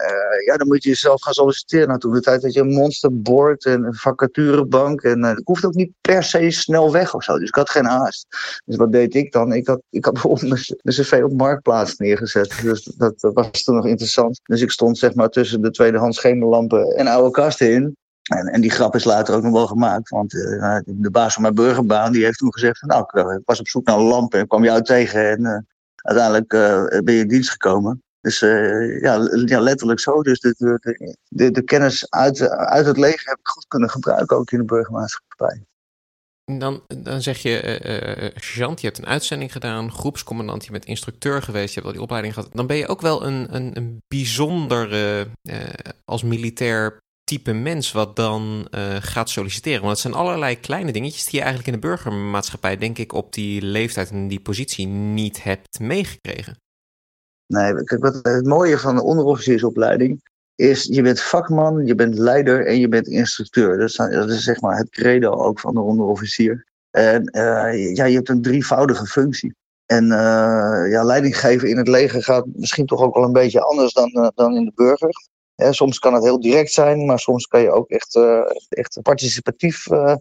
ja, 0.47 0.57
dan 0.57 0.67
moet 0.67 0.83
je 0.83 0.89
jezelf 0.89 1.23
gaan 1.23 1.33
solliciteren. 1.33 1.89
Nou, 1.89 2.01
toen 2.01 2.13
de 2.13 2.21
tijd 2.21 2.43
dat 2.43 2.53
je 2.53 2.61
een 2.61 2.73
monsterboard 2.73 3.65
en 3.65 3.85
een 3.85 3.95
vacaturebank. 3.95 5.03
En 5.03 5.25
ik 5.25 5.47
hoefde 5.47 5.67
ook 5.67 5.75
niet 5.75 5.93
per 6.01 6.23
se 6.23 6.51
snel 6.51 6.93
weg 6.93 7.15
of 7.15 7.25
zo. 7.25 7.39
Dus 7.39 7.49
ik 7.49 7.55
had 7.55 7.71
geen 7.71 7.85
haast. 7.85 8.27
Dus 8.65 8.77
wat 8.77 8.93
deed 8.93 9.15
ik 9.15 9.33
dan? 9.33 9.53
Ik 9.53 9.67
had, 9.67 9.81
ik 9.91 10.05
had 10.05 10.13
bijvoorbeeld 10.21 10.51
mijn 10.83 10.97
cv 10.97 11.21
op 11.25 11.33
Marktplaats 11.33 11.97
neergezet. 11.97 12.55
Dus 12.63 12.85
dat, 12.85 13.21
dat 13.21 13.35
was 13.35 13.63
toen 13.63 13.75
nog 13.75 13.87
interessant. 13.87 14.41
Dus 14.43 14.61
ik 14.61 14.71
stond 14.71 14.99
zeg 14.99 15.15
maar 15.15 15.29
tussen 15.29 15.63
de 15.63 15.71
tweedehands 15.71 16.17
schemerlampen 16.17 16.97
en 16.97 17.07
oude 17.07 17.31
kasten 17.31 17.73
in. 17.73 17.99
En, 18.23 18.47
en, 18.47 18.61
die 18.61 18.71
grap 18.71 18.95
is 18.95 19.05
later 19.05 19.35
ook 19.35 19.43
nog 19.43 19.53
wel 19.53 19.67
gemaakt. 19.67 20.09
Want 20.09 20.35
uh, 20.35 20.79
de 20.85 21.11
baas 21.11 21.33
van 21.33 21.43
mijn 21.43 21.55
burgerbaan 21.55 22.13
die 22.13 22.25
heeft 22.25 22.39
toen 22.39 22.53
gezegd: 22.53 22.83
Nou, 22.83 23.05
ik 23.37 23.43
was 23.45 23.61
op 23.61 23.69
zoek 23.69 23.87
naar 23.87 23.97
een 23.97 24.05
lamp 24.05 24.35
en 24.35 24.47
kwam 24.47 24.65
jou 24.65 24.83
tegen. 24.83 25.31
En 25.31 25.41
uh, 25.41 25.59
uiteindelijk 25.95 26.49
ben 27.05 27.15
je 27.15 27.21
in 27.21 27.29
dienst 27.29 27.51
gekomen. 27.51 28.03
Dus 28.21 28.39
ja, 29.01 29.29
ja, 29.45 29.61
letterlijk 29.61 30.01
zo. 30.01 30.23
Dus 30.23 30.41
de, 30.41 30.55
de, 31.29 31.51
de, 31.51 31.63
kennis 31.63 32.11
uit, 32.11 32.41
uit 32.49 32.87
het 32.87 32.97
leger 32.97 33.29
heb 33.29 33.39
ik 33.39 33.49
goed 33.49 33.67
kunnen 33.69 33.91
gebruiken, 33.91 34.37
ook 34.37 34.51
in 34.51 34.59
de 34.59 34.65
burgermaatschappij. 34.65 35.63
Dan, 36.45 36.83
dan 37.03 37.23
zeg 37.23 37.39
je, 37.39 38.33
sergeant, 38.35 38.81
je 38.81 38.87
hebt 38.87 38.99
een 38.99 39.07
uitzending 39.07 39.53
gedaan, 39.53 39.93
groepscommandant, 39.93 40.65
je 40.65 40.71
bent 40.71 40.85
instructeur 40.85 41.43
geweest, 41.43 41.69
je 41.69 41.75
hebt 41.75 41.87
al 41.87 41.93
die 41.93 42.03
opleiding 42.03 42.35
gehad. 42.35 42.51
Dan 42.53 42.67
ben 42.67 42.77
je 42.77 42.89
ook 42.89 43.01
wel 43.01 43.25
een, 43.27 43.55
een, 43.55 43.77
een 43.77 44.03
bijzondere, 44.09 45.27
als 46.05 46.23
militair 46.23 46.99
type 47.31 47.53
mens 47.53 47.93
wat 47.93 48.17
dan 48.17 48.69
uh, 48.71 48.97
gaat 49.01 49.31
solliciteren. 49.31 49.81
Want 49.81 49.93
het 49.93 50.01
zijn 50.01 50.15
allerlei 50.15 50.61
kleine 50.61 50.93
dingetjes 50.93 51.25
die 51.25 51.39
je 51.39 51.45
eigenlijk 51.45 51.75
in 51.75 51.81
de 51.81 51.87
burgermaatschappij, 51.87 52.77
denk 52.77 52.99
ik, 52.99 53.13
op 53.13 53.33
die 53.33 53.63
leeftijd 53.63 54.11
en 54.11 54.29
die 54.29 54.41
positie 54.41 54.87
niet 54.87 55.43
hebt 55.43 55.81
meegekregen. 55.81 56.57
Nee, 57.47 57.85
kijk, 57.85 58.03
wat 58.03 58.19
het 58.23 58.47
mooie 58.47 58.79
van 58.79 58.95
de 58.95 59.03
onderofficiersopleiding 59.03 60.23
is, 60.55 60.85
je 60.85 61.03
bent 61.03 61.21
vakman, 61.21 61.87
je 61.87 61.95
bent 61.95 62.19
leider 62.19 62.67
en 62.67 62.81
je 62.81 62.89
bent 62.89 63.07
instructeur. 63.09 63.79
Dat 63.79 63.89
is, 63.89 63.97
dat 63.97 64.31
is 64.31 64.43
zeg 64.43 64.61
maar 64.61 64.77
het 64.77 64.91
credo 64.91 65.31
ook 65.31 65.61
van 65.61 65.75
de 65.75 65.81
onderofficier. 65.81 66.67
En 66.91 67.23
uh, 67.37 67.95
ja, 67.95 68.05
je 68.05 68.15
hebt 68.15 68.29
een 68.29 68.43
drievoudige 68.43 69.07
functie. 69.07 69.55
En 69.87 70.05
uh, 70.05 70.91
ja, 70.91 71.03
leiding 71.03 71.39
geven 71.39 71.69
in 71.69 71.77
het 71.77 71.89
leger 71.89 72.23
gaat 72.23 72.47
misschien 72.53 72.87
toch 72.87 73.01
ook 73.01 73.15
wel 73.15 73.25
een 73.25 73.33
beetje 73.33 73.61
anders 73.61 73.93
dan, 73.93 74.33
dan 74.35 74.57
in 74.57 74.65
de 74.65 74.73
burger 74.75 75.11
soms 75.71 75.99
kan 75.99 76.15
het 76.15 76.25
heel 76.25 76.41
direct 76.41 76.73
zijn, 76.73 77.07
maar 77.07 77.19
soms 77.19 77.47
kan 77.47 77.61
je 77.61 77.71
ook 77.71 77.91
echt, 77.91 78.15
uh, 78.15 78.43
echt 78.69 78.99
participatief 79.03 79.91
uh, 79.91 80.15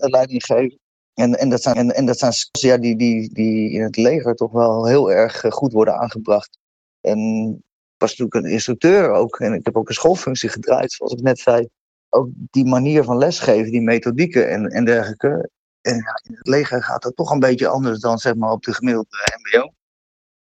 leiding 0.00 0.44
geven. 0.44 0.78
En, 1.14 1.38
en, 1.38 1.48
dat 1.48 1.62
zijn, 1.62 1.76
en, 1.76 1.94
en 1.94 2.06
dat 2.06 2.18
zijn 2.18 2.32
ja, 2.50 2.76
die, 2.76 2.96
die, 2.96 3.34
die 3.34 3.70
in 3.70 3.82
het 3.82 3.96
leger 3.96 4.34
toch 4.34 4.52
wel 4.52 4.86
heel 4.86 5.12
erg 5.12 5.44
eh, 5.44 5.50
goed 5.50 5.72
worden 5.72 5.98
aangebracht. 5.98 6.58
En 7.00 7.18
ik 7.94 7.96
was 7.98 8.16
natuurlijk 8.16 8.34
een 8.34 8.52
instructeur 8.52 9.10
ook. 9.10 9.38
En 9.38 9.52
ik 9.52 9.64
heb 9.64 9.76
ook 9.76 9.88
een 9.88 9.94
schoolfunctie 9.94 10.48
gedraaid, 10.48 10.92
zoals 10.92 11.12
ik 11.12 11.20
net 11.20 11.38
zei. 11.38 11.68
Ook 12.08 12.28
die 12.32 12.64
manier 12.64 13.04
van 13.04 13.18
lesgeven, 13.18 13.70
die 13.70 13.80
methodieken 13.80 14.50
en, 14.50 14.66
en 14.66 14.84
dergelijke. 14.84 15.50
En 15.80 15.96
ja, 15.96 16.20
in 16.22 16.34
het 16.34 16.48
leger 16.48 16.82
gaat 16.82 17.02
dat 17.02 17.16
toch 17.16 17.30
een 17.30 17.38
beetje 17.38 17.68
anders 17.68 18.00
dan 18.00 18.18
zeg 18.18 18.34
maar, 18.34 18.50
op 18.50 18.62
de 18.62 18.74
gemiddelde 18.74 19.38
MBO 19.42 19.72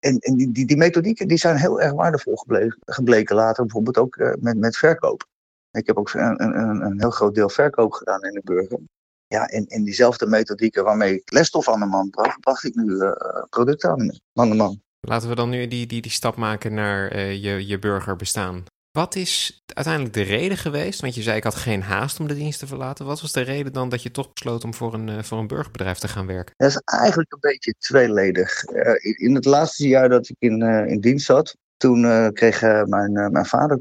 en, 0.04 0.18
en 0.18 0.36
die, 0.36 0.52
die, 0.52 0.66
die, 0.66 0.76
methodieken 0.76 1.28
die 1.28 1.38
zijn 1.38 1.56
heel 1.56 1.80
erg 1.80 1.92
waardevol 1.92 2.44
gebleken, 2.84 3.36
later, 3.36 3.62
bijvoorbeeld 3.62 3.98
ook 3.98 4.16
uh, 4.16 4.32
met, 4.40 4.56
met 4.56 4.76
verkoop. 4.76 5.26
Ik 5.70 5.86
heb 5.86 5.96
ook 5.96 6.12
een, 6.12 6.42
een, 6.42 6.80
een 6.80 7.00
heel 7.00 7.10
groot 7.10 7.34
deel 7.34 7.48
verkoop 7.48 7.92
gedaan 7.92 8.22
in 8.22 8.32
de 8.32 8.40
burger. 8.44 8.78
Ja, 9.26 9.46
en, 9.46 9.84
diezelfde 9.84 10.26
methodieken 10.26 10.84
waarmee 10.84 11.14
ik 11.14 11.32
lesstof 11.32 11.68
aan 11.68 11.80
de 11.80 11.86
man 11.86 12.10
bracht, 12.10 12.40
bracht 12.40 12.64
ik 12.64 12.74
nu 12.74 12.84
uh, 12.84 13.12
producten 13.50 13.90
aan, 13.90 14.48
de 14.48 14.54
man. 14.54 14.82
Laten 15.00 15.28
we 15.28 15.34
dan 15.34 15.50
nu 15.50 15.68
die, 15.68 15.86
die, 15.86 16.02
die 16.02 16.10
stap 16.10 16.36
maken 16.36 16.74
naar 16.74 17.16
uh, 17.16 17.42
je, 17.42 17.66
je 17.66 17.78
burgerbestaan. 17.78 18.64
Wat 18.98 19.14
is 19.14 19.62
uiteindelijk 19.66 20.14
de 20.14 20.22
reden 20.22 20.56
geweest? 20.56 21.00
Want 21.00 21.14
je 21.14 21.22
zei 21.22 21.36
ik 21.36 21.44
had 21.44 21.54
geen 21.54 21.82
haast 21.82 22.20
om 22.20 22.28
de 22.28 22.34
dienst 22.34 22.58
te 22.58 22.66
verlaten. 22.66 23.06
Wat 23.06 23.20
was 23.20 23.32
de 23.32 23.40
reden 23.40 23.72
dan 23.72 23.88
dat 23.88 24.02
je 24.02 24.10
toch 24.10 24.32
besloot 24.32 24.64
om 24.64 24.74
voor 24.74 24.94
een, 24.94 25.08
uh, 25.08 25.22
voor 25.22 25.38
een 25.38 25.46
burgerbedrijf 25.46 25.98
te 25.98 26.08
gaan 26.08 26.26
werken? 26.26 26.54
Dat 26.56 26.68
is 26.68 26.80
eigenlijk 26.84 27.32
een 27.32 27.40
beetje 27.40 27.74
tweeledig. 27.78 28.64
Uh, 28.68 28.94
in 29.00 29.34
het 29.34 29.44
laatste 29.44 29.88
jaar 29.88 30.08
dat 30.08 30.28
ik 30.28 30.36
in, 30.38 30.60
uh, 30.60 30.86
in 30.86 31.00
dienst 31.00 31.26
zat, 31.26 31.56
toen 31.76 32.32
kreeg 32.32 32.60
mijn, 32.86 33.12
mijn 33.12 33.46
vader 33.46 33.78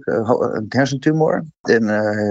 een 0.55 0.65
hersentumor. 0.67 1.43
En 1.61 1.85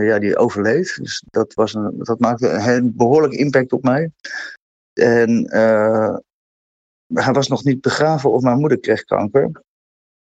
ja, 0.04 0.18
die 0.18 0.36
overleed. 0.36 0.96
Dus 0.96 1.24
dat, 1.30 1.54
was 1.54 1.74
een, 1.74 1.94
dat 1.98 2.18
maakte 2.18 2.48
een 2.48 2.96
behoorlijke 2.96 3.36
impact 3.36 3.72
op 3.72 3.82
mij. 3.82 4.10
En 4.92 5.50
hij 7.14 7.32
was 7.32 7.48
nog 7.48 7.64
niet 7.64 7.80
begraven 7.80 8.32
of 8.32 8.42
mijn 8.42 8.58
moeder 8.58 8.80
kreeg 8.80 9.04
kanker. 9.04 9.62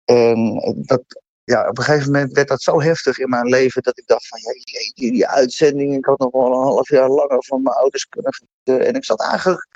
En 0.04 0.61
dat, 0.87 1.23
ja, 1.44 1.68
op 1.68 1.78
een 1.78 1.84
gegeven 1.84 2.12
moment 2.12 2.32
werd 2.32 2.48
dat 2.48 2.62
zo 2.62 2.80
heftig 2.80 3.18
in 3.18 3.28
mijn 3.28 3.46
leven 3.46 3.82
dat 3.82 3.98
ik 3.98 4.06
dacht 4.06 4.28
van, 4.28 4.38
ja, 4.42 4.52
die, 4.94 5.12
die 5.12 5.26
uitzending, 5.26 5.94
ik 5.96 6.04
had 6.04 6.18
nog 6.18 6.32
wel 6.32 6.46
een 6.46 6.62
half 6.62 6.88
jaar 6.88 7.08
langer 7.08 7.44
van 7.44 7.62
mijn 7.62 7.76
ouders 7.76 8.08
kunnen 8.08 8.34
genieten. 8.34 8.86
En 8.86 8.94
ik 8.94 9.04
zat 9.04 9.22
eigenlijk, 9.22 9.66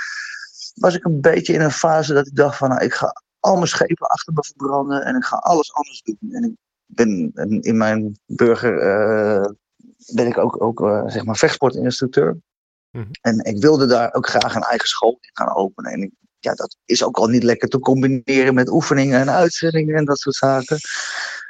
was 0.75 0.95
ik 0.95 1.05
een 1.05 1.21
beetje 1.21 1.53
in 1.53 1.61
een 1.61 1.71
fase 1.71 2.15
dat 2.15 2.27
ik 2.27 2.37
dacht 2.37 2.57
van, 2.57 2.69
nou, 2.69 2.85
ik 2.85 2.95
ga 2.95 3.13
al 3.41 3.55
mijn 3.55 3.67
schepen 3.67 4.07
achter 4.07 4.33
me 4.33 4.45
verbranden 4.45 5.05
en 5.05 5.17
ik 5.17 5.25
ga 5.25 5.37
alles 5.37 5.73
anders 5.73 6.03
doen. 6.03 6.33
En 6.33 6.45
ik 6.45 6.55
ben 6.87 7.33
in 7.61 7.77
mijn 7.77 8.19
burger, 8.27 8.83
uh, 8.83 9.49
ben 10.15 10.27
ik 10.27 10.39
ook, 10.39 10.63
ook 10.63 10.81
uh, 10.81 11.03
zeg 11.07 11.25
maar 11.25 11.37
vechtsportinstructeur. 11.37 12.37
Mm 12.91 13.03
-hmm. 13.03 13.11
En 13.21 13.45
ik 13.45 13.61
wilde 13.61 13.87
daar 13.87 14.15
ook 14.15 14.29
graag 14.29 14.55
een 14.55 14.63
eigen 14.63 14.89
school 14.89 15.19
in 15.21 15.31
gaan 15.33 15.55
openen. 15.55 15.93
En 15.93 16.03
ik, 16.03 16.11
ja, 16.39 16.55
dat 16.55 16.77
is 16.85 17.05
ook 17.05 17.17
al 17.17 17.27
niet 17.27 17.43
lekker 17.43 17.69
te 17.69 17.79
combineren 17.79 18.55
met 18.55 18.71
oefeningen 18.71 19.21
en 19.21 19.31
uitzendingen 19.31 19.97
en 19.97 20.05
dat 20.05 20.19
soort 20.19 20.37
zaken. 20.37 20.79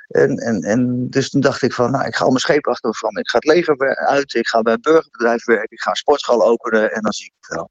En, 0.08 0.36
en, 0.36 0.62
en 0.62 1.08
dus 1.10 1.30
toen 1.30 1.40
dacht 1.40 1.62
ik 1.62 1.72
van, 1.72 1.90
nou, 1.90 2.06
ik 2.06 2.14
ga 2.16 2.24
al 2.24 2.30
mijn 2.30 2.40
schepen 2.40 2.72
achter 2.72 2.90
me 2.90 2.96
van. 2.96 3.16
Ik 3.16 3.28
ga 3.28 3.38
het 3.38 3.46
leger 3.46 3.96
uit, 3.96 4.34
ik 4.34 4.48
ga 4.48 4.62
bij 4.62 4.72
een 4.72 4.80
burgerbedrijf 4.80 5.44
werken, 5.44 5.70
ik 5.70 5.80
ga 5.80 5.90
een 5.90 5.96
sportschool 5.96 6.46
openen 6.46 6.92
en 6.92 7.02
dan 7.02 7.12
zie 7.12 7.26
ik 7.26 7.32
het 7.40 7.56
wel. 7.56 7.70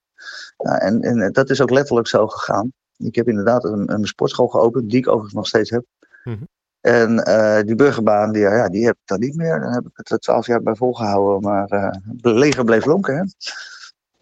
Nou, 0.58 0.78
en, 0.78 1.02
en 1.02 1.32
dat 1.32 1.50
is 1.50 1.62
ook 1.62 1.70
letterlijk 1.70 2.08
zo 2.08 2.28
gegaan. 2.28 2.74
Ik 2.98 3.16
heb 3.16 3.28
inderdaad 3.28 3.64
een, 3.64 3.92
een 3.92 4.06
sportschool 4.06 4.48
geopend, 4.48 4.90
die 4.90 5.00
ik 5.00 5.08
overigens 5.08 5.34
nog 5.34 5.48
steeds 5.48 5.70
heb. 5.70 5.86
Mm 6.24 6.34
-hmm. 6.34 6.48
En 6.82 7.24
uh, 7.28 7.60
die 7.62 7.76
burgerbaan, 7.76 8.32
die, 8.32 8.42
ja, 8.42 8.70
die 8.70 8.86
heb 8.86 8.96
ik 8.96 9.08
dan 9.08 9.20
niet 9.20 9.36
meer. 9.36 9.60
Dan 9.60 9.74
heb 9.74 9.86
ik 9.86 10.08
het 10.08 10.22
twaalf 10.22 10.48
jaar 10.48 10.62
bij 10.62 10.76
volgehouden. 10.76 11.50
Maar 11.50 11.72
uh, 11.72 11.90
het 12.22 12.36
leger 12.36 12.64
bleef 12.64 12.86
lonken, 12.86 13.18
hè. 13.18 13.24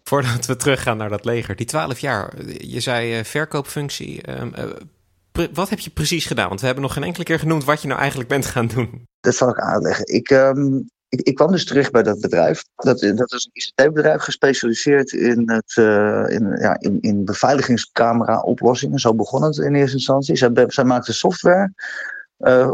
Voordat 0.02 0.46
we 0.46 0.56
teruggaan 0.56 0.96
naar 0.96 1.08
dat 1.08 1.24
leger, 1.24 1.56
die 1.56 1.66
twaalf 1.66 1.98
jaar. 1.98 2.32
Je 2.46 2.80
zei 2.80 3.18
uh, 3.18 3.24
verkoopfunctie. 3.24 4.22
Wat 5.52 5.70
heb 5.70 5.78
je 5.78 5.90
precies 5.90 6.26
gedaan? 6.26 6.48
Want 6.48 6.60
we 6.60 6.66
hebben 6.66 6.84
nog 6.84 6.92
geen 6.92 7.04
enkele 7.04 7.24
keer 7.24 7.38
genoemd 7.38 7.64
wat 7.64 7.82
je 7.82 7.88
nou 7.88 8.00
eigenlijk 8.00 8.28
bent 8.28 8.46
gaan 8.46 8.66
doen. 8.66 9.06
Dat 9.20 9.34
zal 9.34 9.48
ik 9.48 9.58
aanleggen. 9.58 10.06
Ik, 10.06 10.30
um, 10.30 10.88
ik, 11.08 11.20
ik, 11.20 11.34
kwam 11.34 11.50
dus 11.52 11.64
terug 11.64 11.90
bij 11.90 12.02
dat 12.02 12.20
bedrijf. 12.20 12.64
Dat, 12.74 13.00
dat 13.00 13.32
is 13.32 13.48
een 13.52 13.84
ICT-bedrijf 13.84 14.22
gespecialiseerd 14.22 15.12
in, 15.12 15.50
het, 15.50 15.76
uh, 15.78 16.24
in, 16.28 16.56
ja, 16.60 16.76
in, 16.80 17.00
in 17.00 17.24
beveiligingscamera-oplossingen. 17.24 18.98
Zo 18.98 19.14
begon 19.14 19.42
het 19.42 19.56
in 19.56 19.74
eerste 19.74 19.96
instantie. 19.96 20.36
Zij, 20.36 20.50
zij 20.66 20.84
maakten 20.84 21.14
software 21.14 21.72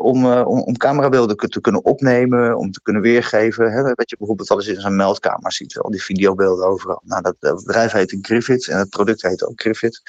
om, 0.00 0.25
uh, 0.25 0.47
om, 0.47 0.61
om 0.61 0.76
camerabeelden 0.76 1.37
te 1.37 1.61
kunnen 1.61 1.85
opnemen, 1.85 2.57
om 2.57 2.71
te 2.71 2.83
kunnen 2.83 3.02
weergeven. 3.02 3.73
Hè, 3.73 3.83
wat 3.83 4.11
je 4.11 4.16
bijvoorbeeld 4.16 4.49
wel 4.49 4.59
eens 4.59 4.69
in 4.69 4.81
zo'n 4.81 4.97
meldkamer 4.97 5.52
ziet, 5.52 5.78
al 5.78 5.90
die 5.90 6.02
videobeelden 6.02 6.66
overal. 6.66 7.02
Nou, 7.04 7.23
dat, 7.23 7.64
bedrijf 7.64 7.92
heet 7.92 8.19
Griffith 8.21 8.69
en 8.69 8.78
het 8.78 8.88
product 8.88 9.23
heet 9.23 9.47
ook 9.47 9.61
Griffith. 9.61 10.02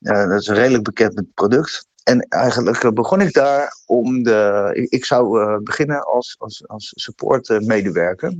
Uh, 0.00 0.28
dat 0.28 0.40
is 0.40 0.46
een 0.46 0.54
redelijk 0.54 0.84
bekend 0.84 1.34
product. 1.34 1.86
En 2.02 2.20
eigenlijk 2.28 2.94
begon 2.94 3.20
ik 3.20 3.32
daar 3.32 3.76
om 3.86 4.22
de. 4.22 4.70
Ik, 4.90 5.04
zou 5.04 5.60
beginnen 5.62 6.04
als, 6.04 6.34
als, 6.38 6.68
als 6.68 6.92
supportmedewerker. 6.94 8.34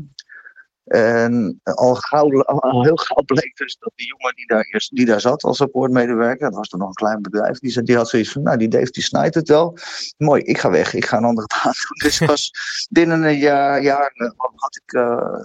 En 0.84 1.60
al, 1.62 1.94
gauw, 1.94 2.42
al 2.42 2.82
heel 2.82 2.96
gauw 2.96 3.22
bleek 3.22 3.56
dus 3.56 3.76
dat 3.78 3.92
die 3.94 4.06
jongen 4.06 4.34
die 4.34 4.46
daar, 4.46 4.64
eerst, 4.64 4.90
die 4.90 5.06
daar 5.06 5.20
zat 5.20 5.42
als 5.42 5.56
supportmedewerker, 5.56 6.46
dat 6.46 6.58
was 6.58 6.68
toen 6.68 6.78
nog 6.78 6.88
een 6.88 6.94
klein 6.94 7.22
bedrijf, 7.22 7.58
die, 7.58 7.82
die 7.82 7.96
had 7.96 8.08
zoiets 8.08 8.32
van, 8.32 8.42
nou 8.42 8.56
die 8.56 8.68
Dave 8.68 8.90
die 8.90 9.02
snijdt 9.02 9.34
het 9.34 9.48
wel. 9.48 9.76
Mooi, 10.16 10.42
ik 10.42 10.58
ga 10.58 10.70
weg, 10.70 10.94
ik 10.94 11.04
ga 11.04 11.16
een 11.16 11.24
andere 11.24 11.46
baan 11.46 11.72
doen. 11.72 12.08
Dus 12.08 12.18
was 12.18 12.50
binnen 12.90 13.22
een 13.22 13.38
jaar, 13.38 13.82
jaar 13.82 14.12
had 14.54 14.76
ik 14.84 14.92
uh, 14.92 15.40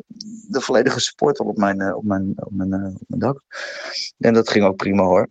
de 0.47 0.61
volledige 0.61 0.99
support 0.99 1.39
al 1.39 1.45
op 1.45 1.57
mijn, 1.57 1.95
op, 1.95 2.03
mijn, 2.03 2.33
op, 2.35 2.51
mijn, 2.51 2.73
op 2.73 3.03
mijn 3.07 3.21
dak. 3.21 3.41
En 4.17 4.33
dat 4.33 4.49
ging 4.49 4.65
ook 4.65 4.75
prima 4.75 5.03
hoor. 5.03 5.29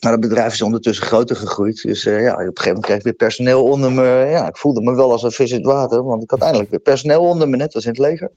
Maar 0.00 0.12
het 0.12 0.20
bedrijf 0.20 0.52
is 0.52 0.62
ondertussen 0.62 1.06
groter 1.06 1.36
gegroeid. 1.36 1.82
Dus 1.82 2.04
uh, 2.04 2.22
ja, 2.22 2.32
op 2.32 2.38
een 2.38 2.46
gegeven 2.46 2.64
moment 2.66 2.84
kreeg 2.84 2.96
ik 2.96 3.02
weer 3.02 3.12
personeel 3.12 3.64
onder 3.64 3.92
me. 3.92 4.26
Ja, 4.30 4.48
ik 4.48 4.56
voelde 4.56 4.80
me 4.82 4.94
wel 4.94 5.12
als 5.12 5.22
een 5.22 5.32
vis 5.32 5.50
in 5.50 5.56
het 5.56 5.66
water. 5.66 6.04
Want 6.04 6.22
ik 6.22 6.30
had 6.30 6.40
eindelijk 6.40 6.70
weer 6.70 6.80
personeel 6.80 7.22
onder 7.22 7.48
me, 7.48 7.56
net 7.56 7.74
als 7.74 7.84
in 7.84 7.90
het 7.90 7.98
leger. 7.98 8.30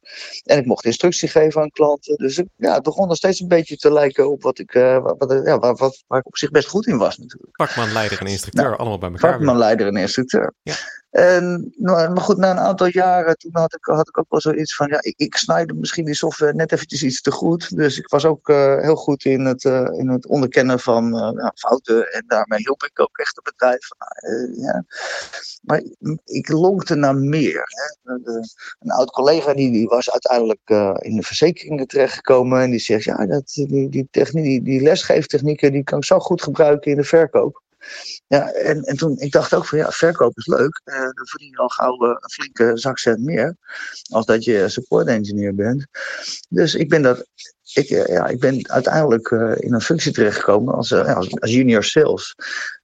En 0.44 0.58
ik 0.58 0.66
mocht 0.66 0.86
instructie 0.86 1.30
geven 1.30 1.62
aan 1.62 1.70
klanten. 1.70 2.16
Dus 2.18 2.38
ik, 2.38 2.48
ja, 2.56 2.74
het 2.74 2.84
begon 2.84 3.08
nog 3.08 3.18
steeds 3.18 3.40
een 3.40 3.48
beetje 3.48 3.76
te 3.76 3.92
lijken 3.92 4.32
op 4.32 4.42
wat 4.42 4.60
ik, 4.60 4.74
uh, 4.74 4.98
wat, 5.18 5.42
ja, 5.46 5.60
wat, 5.60 5.80
wat, 5.80 6.04
waar 6.08 6.20
ik 6.20 6.28
op 6.28 6.38
zich 6.38 6.52
best 6.52 6.68
goed 6.68 6.88
in 6.88 6.98
was 6.98 7.18
natuurlijk. 7.18 7.52
Vakman, 7.56 7.92
leider 7.92 8.20
en 8.20 8.28
instructeur, 8.28 8.64
nou, 8.64 8.78
allemaal 8.78 8.98
bij 8.98 9.10
elkaar. 9.10 9.32
Vakman, 9.32 9.58
leider 9.58 9.88
en 9.88 9.96
instructeur. 9.96 10.54
Ja. 10.62 10.76
Nou, 11.14 12.10
maar 12.14 12.22
goed, 12.22 12.38
na 12.38 12.52
een 12.52 12.60
aantal 12.60 12.88
jaren, 12.88 13.38
toen 13.38 13.52
had 13.54 13.74
ik, 13.74 13.86
had 13.86 14.08
ik 14.08 14.18
ook 14.18 14.26
wel 14.30 14.42
zoiets 14.42 14.76
van, 14.76 14.88
ja, 14.88 14.98
ik, 15.02 15.14
ik 15.18 15.36
snijde 15.36 15.74
misschien 15.74 16.06
die 16.06 16.16
software 16.16 16.54
net 16.54 16.72
eventjes 16.72 17.04
iets 17.04 17.22
te 17.22 17.32
goed. 17.32 17.76
Dus 17.76 17.98
ik 17.98 18.10
was 18.10 18.26
ook 18.26 18.50
uh, 18.50 18.82
heel 18.82 18.96
goed 18.96 19.26
in 19.26 19.46
het, 19.46 19.64
uh, 19.64 19.88
in 19.92 20.10
het 20.10 20.28
onderkennen 20.28 20.80
van 20.80 21.06
uh, 21.06 21.30
ja, 21.36 21.52
fouten. 21.56 22.12
En 22.12 22.24
daarmee 22.28 22.60
hielp 22.60 22.84
ik 22.84 23.00
ook 23.00 23.18
echt 23.18 23.36
het 23.36 23.44
bedrijf. 23.44 23.88
ja. 24.56 24.86
Maar 25.62 25.84
ik 26.26 26.50
lonkte 26.50 26.96
naar 26.96 27.16
meer. 27.16 27.64
Hè. 27.64 28.14
Een 28.80 28.92
oud 28.92 29.12
collega 29.12 29.54
die, 29.54 29.72
die 29.72 29.88
was 29.88 30.12
uiteindelijk 30.12 30.70
in 31.04 31.16
de 31.16 31.24
verzekeringen 31.24 31.88
terechtgekomen. 31.88 32.62
En 32.62 32.70
die 32.70 32.80
zegt, 32.80 33.04
ja, 33.04 33.26
dat, 33.26 33.52
die, 33.54 33.90
die, 33.90 34.08
techniek, 34.12 34.44
die, 34.44 34.62
die 34.62 34.82
lesgeeftechnieken, 34.82 35.72
die 35.72 35.84
kan 35.84 35.98
ik 35.98 36.06
zo 36.06 36.20
goed 36.20 36.42
gebruiken 36.42 36.92
in 36.92 36.98
de 36.98 37.04
verkoop. 37.04 37.62
Ja, 38.28 38.52
en, 38.52 38.84
en 38.84 38.98
toen, 38.98 39.18
ik 39.18 39.32
dacht 39.32 39.54
ook 39.54 39.66
van 39.66 39.78
ja, 39.78 39.92
verkoop 39.92 40.38
is 40.38 40.46
leuk. 40.46 40.82
Uh, 40.86 40.96
dan 40.96 41.28
verdien 41.28 41.50
je 41.50 41.58
al 41.58 41.68
gauw 41.68 42.06
uh, 42.06 42.10
een 42.10 42.30
flinke 42.30 42.72
zakcent 42.78 43.20
meer. 43.20 43.58
Als 44.10 44.26
dat 44.26 44.44
je 44.44 44.70
support 44.70 45.08
engineer 45.08 45.56
bent. 45.56 45.86
Dus 46.50 46.76
ik 46.76 46.90
ben 46.90 47.02
dat. 47.02 47.28
Ik, 47.74 47.90
uh, 47.90 48.06
ja, 48.06 48.28
ik 48.28 48.40
ben 48.40 48.70
uiteindelijk 48.70 49.30
in 49.60 49.74
een 49.74 49.82
functie 49.82 50.12
terechtgekomen 50.12 50.74
als, 50.74 50.94
als, 50.94 51.30
junior 51.40 51.84
sales. 51.84 52.36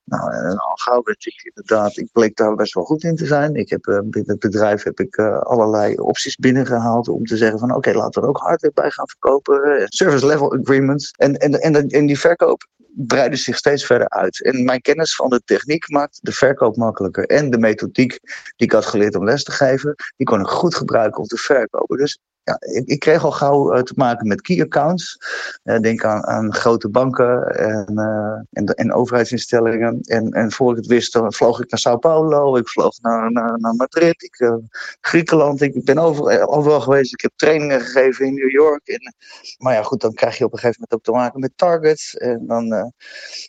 Nou, 0.04 0.34
en 0.34 0.58
al 0.58 0.76
gauw 0.76 1.02
werd 1.04 1.26
ik 1.26 1.52
inderdaad, 1.54 1.98
ik 1.98 2.12
bleek 2.12 2.36
daar 2.36 2.56
best 2.56 2.74
wel 2.74 2.84
goed 2.84 3.04
in 3.04 3.16
te 3.16 3.26
zijn. 3.26 3.56
Ik 3.56 3.70
heb 3.70 3.82
binnen 4.06 4.32
het 4.32 4.40
bedrijf 4.40 4.84
heb 4.84 5.00
ik 5.00 5.20
allerlei 5.20 5.96
opties 5.96 6.36
binnengehaald 6.36 7.08
om 7.08 7.26
te 7.26 7.38
zeggen 7.38 7.60
van 7.60 7.76
oké, 7.76 7.92
laten 7.92 8.22
we 8.22 8.28
er 8.28 8.34
ook 8.34 8.42
hardware 8.42 8.74
bij 8.74 8.92
gaan 8.92 9.08
verkopen. 9.08 9.86
Service 9.88 10.26
level 10.26 10.54
agreements. 10.54 11.12
En, 11.18 11.38
en, 11.38 11.54
en, 11.62 11.88
en 11.88 12.06
die 12.06 12.20
verkoop 12.20 12.68
breidde 13.08 13.38
zich 13.38 13.58
steeds 13.58 13.86
verder 13.86 14.10
uit. 14.10 14.44
En 14.44 14.64
mijn 14.64 14.82
kennis 14.82 15.16
van 15.16 15.30
de 15.30 15.42
techniek 15.46 15.90
maakt 15.90 16.20
de 16.22 16.32
verkoop 16.32 16.76
makkelijker. 16.76 17.26
En 17.26 17.50
de 17.50 17.58
methodiek 17.58 18.20
die 18.56 18.68
ik 18.68 18.72
had 18.72 18.86
geleerd 18.86 19.16
om 19.16 19.24
les 19.24 19.44
te 19.44 19.52
geven, 19.52 19.96
die 20.18 20.28
kon 20.28 20.40
ik 20.40 20.48
goed 20.48 20.76
gebruiken 20.76 21.22
om 21.22 21.28
te 21.28 21.38
verkopen. 21.38 21.98
Dus 21.98 22.20
ja, 22.50 22.58
ik, 22.60 22.88
ik, 22.88 23.00
kreeg 23.00 23.24
al 23.24 23.32
gauw 23.32 23.76
uh, 23.76 23.82
te 23.82 23.94
maken 23.96 24.28
met 24.28 24.42
key 24.42 24.62
accounts. 24.62 25.18
Uh, 25.64 25.80
denk 25.80 26.04
aan, 26.04 26.26
aan, 26.26 26.54
grote 26.54 26.90
banken 26.90 27.56
en, 27.56 27.92
uh, 27.94 28.40
en, 28.52 28.66
en, 28.66 28.94
overheidsinstellingen. 28.94 30.02
En, 30.02 30.32
en 30.32 30.52
voor 30.52 30.72
ik 30.72 30.78
het 30.78 30.86
wist, 30.86 31.20
vloog 31.28 31.60
ik 31.60 31.70
naar 31.70 31.80
Sao 31.80 31.98
Paulo, 31.98 32.58
ik 32.58 32.68
vloog 32.68 33.02
naar, 33.02 33.32
naar, 33.32 33.60
naar 33.60 33.76
Madrid, 33.76 34.24
ik, 34.24 34.60
Griekenland. 35.02 35.62
Ik 35.62 35.84
ben 35.84 35.98
over, 35.98 36.48
overal 36.48 36.82
geweest. 36.82 37.14
Ik 37.14 37.22
heb 37.22 37.32
trainingen 37.36 37.82
gegeven 37.82 38.26
in 38.26 38.34
New 38.34 38.52
York. 38.52 38.88
En, 38.88 39.14
maar 39.58 39.74
ja, 39.74 39.84
goed, 39.84 40.02
dan 40.02 40.14
krijg 40.14 40.38
je 40.38 40.46
op 40.46 40.54
een 40.54 40.60
gegeven 40.60 40.82
moment 40.82 40.94
ook 40.94 41.14
te 41.14 41.22
maken 41.22 41.40
met 41.40 41.52
targets. 41.56 42.18
En 42.18 42.48
dan, 42.48 42.94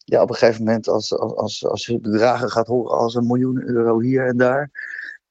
ja, 0.04 0.22
op 0.22 0.28
een 0.28 0.36
gegeven 0.36 0.64
moment, 0.64 0.88
als, 0.88 1.18
als, 1.18 1.66
als 1.66 1.86
je 1.86 2.00
bedragen 2.00 2.50
gaat 2.50 2.66
horen 2.66 2.96
als 2.96 3.14
een 3.14 3.26
miljoen 3.26 3.62
euro 3.62 4.00
hier 4.00 4.26
en 4.26 4.36
daar 4.36 4.70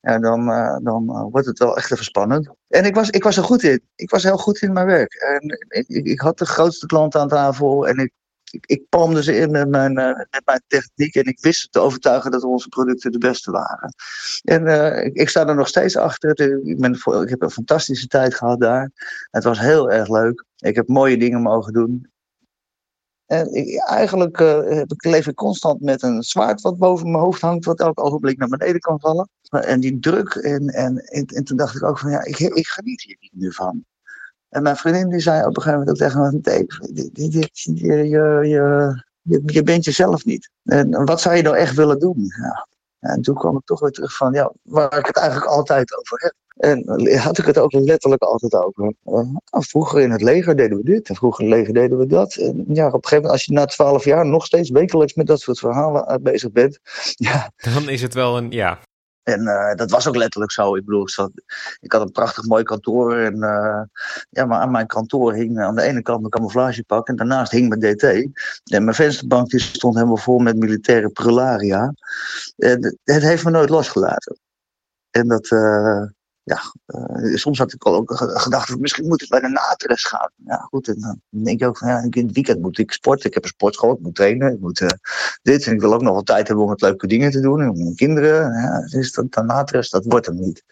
ja, 0.02 0.20
dan, 0.20 0.50
uh, 0.50 0.78
dan 0.78 1.04
uh, 1.10 1.26
wordt 1.32 1.48
het 1.48 1.60
wel 1.60 1.78
echt 1.78 1.92
even 1.92 2.04
spannend. 2.04 2.50
En 2.68 2.86
ik 2.86 2.96
was, 2.96 3.10
ik 3.10 3.24
was 3.24 3.38
er 3.38 3.44
goed 3.44 3.64
in. 3.64 3.82
Ik 3.96 4.10
was 4.10 4.24
heel 4.24 4.38
goed 4.38 4.62
in 4.62 4.74
mijn 4.74 4.86
werk. 4.86 5.14
En 5.14 5.58
ik, 5.68 5.88
ik 5.88 6.20
had 6.20 6.38
de 6.38 6.46
grootste 6.46 6.86
klanten 6.86 7.20
aan 7.20 7.28
tafel 7.28 7.88
en 7.88 7.98
ik, 7.98 8.12
ik, 8.52 8.66
ik 8.66 8.90
palmde 8.90 9.24
ze 9.24 9.36
in 9.36 9.52
met 9.52 9.70
mijn, 9.70 10.00
uh, 10.00 10.16
met 10.16 10.42
mijn 10.46 10.62
techniek 10.68 11.16
en 11.16 11.26
ik 11.26 11.40
wist 11.42 11.72
te 11.72 11.80
overtuigen 11.80 12.32
dat 12.32 12.44
onze 12.44 12.70
producten 12.70 13.12
de 13.12 13.18
beste 13.18 13.52
waren. 13.52 13.94
En 14.44 14.68
ik, 15.06 15.14
ik, 15.14 15.30
sta 15.30 15.48
er 15.48 15.56
nog 15.56 15.68
steeds 15.68 15.98
achter. 15.98 16.40
Ik, 16.40 16.78
ik 17.22 17.30
heb 17.30 17.42
een 17.42 17.52
fantastische 17.52 18.08
tijd 18.08 18.36
gehad 18.36 18.60
daar. 18.60 18.92
Het 19.32 19.44
was 19.44 19.60
heel 19.60 19.92
erg 19.92 20.10
leuk. 20.10 20.46
Ik 20.58 20.76
heb 20.76 20.88
mooie 20.88 21.18
dingen 21.18 21.42
mogen 21.42 21.74
doen. 21.74 22.08
En 23.30 23.54
eigenlijk 23.86 24.40
uh, 24.40 24.82
leef 24.98 25.28
ik 25.28 25.36
constant 25.36 25.82
met 25.82 26.04
een 26.04 26.24
zwaard 26.24 26.62
wat 26.62 26.78
boven 26.78 27.12
mijn 27.12 27.24
hoofd 27.24 27.42
hangt, 27.42 27.66
wat 27.66 27.80
elk 27.80 28.04
ogenblik 28.04 28.38
naar 28.38 28.48
beneden 28.48 28.80
kan 28.80 29.00
vallen. 29.00 29.30
En 29.50 29.80
die 29.80 30.00
druk, 30.00 30.34
en, 30.34 30.68
en, 30.68 30.98
en, 30.98 31.26
en 31.26 31.44
toen 31.44 31.58
dacht 31.58 31.76
ik 31.76 31.84
ook 31.84 32.00
van 32.00 32.12
ja, 32.12 32.24
ik, 32.24 32.40
ik 32.40 32.68
geniet 32.68 33.02
hier 33.02 33.18
niet 33.20 33.32
meer 33.34 33.54
van. 33.54 33.86
En 34.50 34.64
mijn 34.64 34.76
vriendin 34.76 35.10
die 35.10 35.20
zei 35.20 35.46
op 35.46 35.58
een 35.58 35.62
gegeven 35.62 35.80
moment 35.80 35.90
ook 35.90 36.08
tegen 36.08 36.22
me: 36.22 36.42
Dave, 36.42 36.90
je, 36.94 38.10
je, 38.10 39.02
je, 39.22 39.42
je 39.46 39.64
bent 39.64 39.86
jezelf 39.86 40.26
niet. 40.26 40.50
En 40.64 41.06
wat 41.06 41.22
zou 41.22 41.36
je 41.36 41.42
nou 41.42 41.58
echt 41.58 41.76
willen 41.76 42.00
doen? 42.00 42.34
Ja. 42.42 42.68
En 43.00 43.22
toen 43.22 43.36
kwam 43.36 43.58
ik 43.58 43.66
toch 43.66 43.80
weer 43.80 43.92
terug 43.92 44.16
van 44.16 44.34
ja, 44.34 44.52
waar 44.62 44.98
ik 44.98 45.06
het 45.06 45.18
eigenlijk 45.18 45.52
altijd 45.52 45.98
over 45.98 46.18
heb. 46.22 46.34
En 46.60 47.18
had 47.18 47.38
ik 47.38 47.46
het 47.46 47.58
ook 47.58 47.74
letterlijk 47.74 48.22
altijd 48.22 48.54
over. 48.54 48.94
Uh, 49.06 49.22
vroeger 49.50 50.02
in 50.02 50.12
het 50.12 50.22
leger 50.22 50.56
deden 50.56 50.78
we 50.78 50.84
dit 50.84 51.10
en 51.10 51.16
vroeger 51.16 51.44
in 51.44 51.50
het 51.50 51.60
leger 51.60 51.74
deden 51.74 51.98
we 51.98 52.06
dat. 52.06 52.36
En 52.36 52.66
ja, 52.68 52.88
op 52.88 52.94
een 52.94 53.00
gegeven 53.04 53.16
moment, 53.16 53.32
als 53.32 53.44
je 53.44 53.54
na 53.54 53.66
twaalf 53.66 54.06
jaar 54.06 54.26
nog 54.26 54.46
steeds 54.46 54.70
wekelijks 54.70 55.14
met 55.14 55.28
dat 55.28 55.40
soort 55.40 55.60
verhalen 55.60 56.24
bezig 56.24 56.52
bent. 56.52 56.80
Ja, 57.16 57.52
dan 57.56 57.90
is 57.90 58.02
het 58.02 58.14
wel 58.14 58.38
een, 58.38 58.52
ja. 58.52 58.80
En 59.34 59.42
uh, 59.42 59.76
dat 59.76 59.92
was 59.92 60.08
ook 60.08 60.16
letterlijk 60.16 60.52
zo. 60.52 60.76
Ik 60.76 60.86
bedoel, 60.86 61.08
ik, 61.80 61.92
had 61.92 62.02
een 62.02 62.12
prachtig 62.12 62.46
mooi 62.46 62.64
kantoor. 62.64 63.18
En 63.18 63.36
uh, 63.36 63.82
ja, 64.30 64.46
maar 64.46 64.60
aan 64.60 64.72
mijn 64.72 64.88
kantoor 64.88 65.34
hing 65.34 65.60
aan 65.60 65.76
de 65.76 65.82
ene 65.82 66.02
kant 66.02 66.20
mijn 66.20 66.32
camouflagepak. 66.32 67.08
En 67.08 67.16
daarnaast 67.16 67.52
hing 67.52 67.70
mijn 67.70 67.96
DT. 67.96 68.04
En 68.04 68.84
mijn 68.84 68.96
vensterbank 68.96 69.50
die 69.50 69.60
stond 69.60 69.96
helemaal 69.96 70.18
vol 70.18 70.40
met 70.40 70.58
militaire 70.58 71.10
prularia. 71.10 71.94
En 72.58 73.00
het 73.04 73.24
heeft 73.24 73.44
me 73.44 73.52
nooit 73.52 73.70
losgelaten. 73.70 74.40
En 75.10 75.28
dat, 75.28 75.48
ja, 76.50 76.62
uh, 76.88 77.36
soms 77.36 77.58
had 77.58 77.74
ik 77.74 77.84
al 77.84 77.96
ook 77.96 78.12
gedacht, 78.16 78.80
misschien 78.80 79.08
moet 79.08 79.22
ik 79.22 79.30
bij 79.30 79.40
de 79.40 79.48
natres 79.48 80.04
gaan. 80.04 80.32
Ja, 80.36 80.58
goed, 80.58 80.88
en 80.88 81.00
dan 81.00 81.44
denk 81.44 81.60
je 81.60 81.68
ook 81.68 81.78
van, 81.78 81.88
ja, 81.88 81.98
in 82.10 82.26
het 82.26 82.36
weekend 82.36 82.62
moet 82.62 82.78
ik 82.78 82.92
sporten. 82.92 83.28
Ik 83.28 83.34
heb 83.34 83.44
een 83.44 83.50
sportschool, 83.50 83.94
ik 83.94 84.00
moet 84.00 84.16
trainen, 84.16 84.54
ik 84.54 84.60
moet 84.60 84.80
uh, 84.80 84.90
dit. 85.42 85.66
En 85.66 85.74
ik 85.74 85.80
wil 85.80 85.94
ook 85.94 86.02
nog 86.02 86.14
wel 86.14 86.24
tijd 86.24 86.48
hebben 86.48 86.66
om 86.66 86.72
het 86.72 86.82
leuke 86.82 87.08
dingen 87.08 87.32
te 87.32 87.40
doen. 87.40 87.62
En 87.62 87.78
mijn 87.78 87.96
kinderen, 87.96 88.54
ja, 88.54 88.82
dus 88.86 89.12
dat, 89.12 89.32
dat 89.90 90.06
wordt 90.06 90.26
hem 90.26 90.40
niet. 90.40 90.64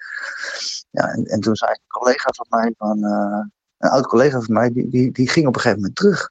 Ja, 0.90 1.08
en, 1.08 1.26
en 1.26 1.40
toen 1.40 1.56
zei 1.56 1.72
een 1.72 1.80
collega 1.88 2.30
van 2.32 2.46
mij, 2.50 2.74
van, 2.78 3.06
uh, 3.06 3.46
een 3.78 3.90
oud 3.90 4.08
collega 4.08 4.42
van 4.42 4.54
mij, 4.54 4.72
die, 4.72 4.90
die, 4.90 5.12
die 5.12 5.30
ging 5.30 5.48
op 5.48 5.56
een 5.56 5.62
gegeven 5.62 5.82
moment 5.82 5.98
terug. 5.98 6.30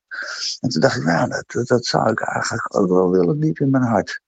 En 0.61 0.69
toen 0.69 0.81
dacht 0.81 0.97
ik, 0.97 1.05
nou, 1.05 1.29
dat, 1.29 1.67
dat 1.67 1.85
zou 1.85 2.11
ik 2.11 2.21
eigenlijk 2.21 2.77
ook 2.77 2.89
wel 2.89 3.11
willen, 3.11 3.41
diep 3.41 3.59
in 3.59 3.71
mijn 3.71 3.85
hart. 3.85 4.21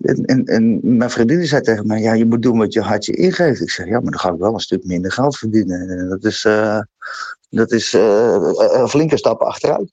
En, 0.00 0.24
en, 0.24 0.44
en, 0.44 0.96
mijn 0.96 1.10
vriendin 1.10 1.46
zei 1.46 1.62
tegen 1.62 1.86
mij, 1.86 2.00
ja, 2.00 2.12
je 2.12 2.24
moet 2.24 2.42
doen 2.42 2.58
wat 2.58 2.72
je 2.72 2.80
hartje 2.80 3.12
ingeeft. 3.12 3.60
Ik 3.60 3.70
zeg, 3.70 3.86
ja, 3.86 4.00
maar 4.00 4.10
dan 4.10 4.20
ga 4.20 4.32
ik 4.32 4.38
wel 4.38 4.54
een 4.54 4.60
stuk 4.60 4.84
minder 4.84 5.12
geld 5.12 5.38
verdienen. 5.38 5.88
En 5.88 6.08
dat 6.08 6.24
is, 6.24 6.44
uh, 6.44 6.80
dat 7.48 7.72
is 7.72 7.94
uh, 7.94 8.52
een 8.56 8.88
flinke 8.88 9.16
stap 9.16 9.40
achteruit. 9.40 9.92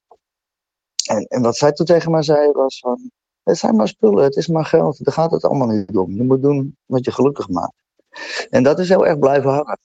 En, 1.10 1.26
en 1.26 1.42
wat 1.42 1.58
zij 1.58 1.72
toen 1.72 1.86
tegen 1.86 2.12
mij 2.12 2.24
zei 2.24 2.52
was 2.52 2.80
van, 2.80 3.12
het 3.44 3.58
zijn 3.58 3.76
maar 3.76 3.88
spullen, 3.88 4.24
het 4.24 4.36
is 4.36 4.48
maar 4.48 4.66
geld. 4.66 5.04
Daar 5.06 5.14
gaat 5.14 5.32
het 5.32 5.44
allemaal 5.44 5.68
niet 5.68 5.98
om. 5.98 6.16
Je 6.16 6.24
moet 6.24 6.42
doen 6.42 6.78
wat 6.86 7.06
je 7.06 7.12
gelukkig 7.12 7.50
maakt. 7.50 7.76
En 8.50 8.64
dat 8.64 8.80
is 8.80 8.90
heel 8.90 9.06
erg 9.06 9.20
blijven 9.20 9.50
hangen. 9.50 9.80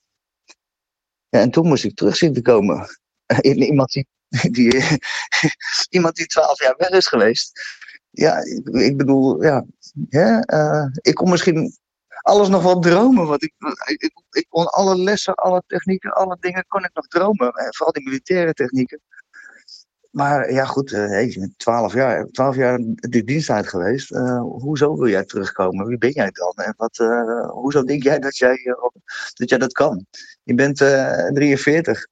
Ja, 1.28 1.40
en 1.40 1.50
toen 1.50 1.66
moest 1.66 1.84
ik 1.84 1.96
terug 1.96 2.16
zien 2.16 2.32
te 2.32 2.42
komen. 2.42 2.86
In 3.40 3.62
iemand 3.62 3.92
die, 3.92 4.06
die, 4.50 4.82
iemand 5.96 6.16
die 6.16 6.26
twaalf 6.26 6.62
jaar 6.62 6.74
weg 6.76 6.88
is 6.88 7.06
geweest. 7.06 7.60
Ja, 8.10 8.36
ik, 8.36 8.68
ik 8.68 8.96
bedoel, 8.96 9.42
ja, 9.42 9.64
ja, 10.08 10.44
uh, 10.46 10.86
ik 11.00 11.14
kon 11.14 11.30
misschien 11.30 11.76
alles 12.22 12.48
nog 12.48 12.62
wel 12.62 12.80
dromen. 12.80 13.26
Want 13.26 13.42
ik, 13.42 13.52
ik, 13.86 14.12
ik, 14.30 14.46
kon 14.48 14.66
alle 14.66 14.96
lessen, 14.96 15.34
alle 15.34 15.62
technieken, 15.66 16.12
alle 16.12 16.36
dingen 16.40 16.64
kon 16.68 16.84
ik 16.84 16.90
nog 16.94 17.06
dromen. 17.06 17.52
Vooral 17.54 17.92
die 17.92 18.04
militaire 18.04 18.52
technieken. 18.52 19.00
Maar 20.10 20.52
ja, 20.52 20.64
goed, 20.64 20.90
bent 20.90 21.52
twaalf 21.56 21.94
jaar, 21.94 22.26
twaalf 22.26 22.56
jaar 22.56 22.78
de 22.94 23.24
dienst 23.24 23.50
uit 23.50 23.68
geweest. 23.68 24.10
Uh, 24.10 24.40
hoezo 24.40 24.96
wil 24.96 25.08
jij 25.08 25.24
terugkomen? 25.24 25.86
Wie 25.86 25.98
ben 25.98 26.10
jij 26.10 26.30
dan? 26.30 26.52
En 26.64 26.74
wat, 26.76 26.98
uh, 26.98 27.48
hoezo 27.48 27.82
denk 27.82 28.02
jij 28.02 28.18
dat 28.18 28.36
jij, 28.36 28.76
dat 29.34 29.48
jij 29.48 29.58
dat 29.58 29.72
kan? 29.72 30.06
Je 30.42 30.54
bent 30.54 30.76
43. 30.76 32.06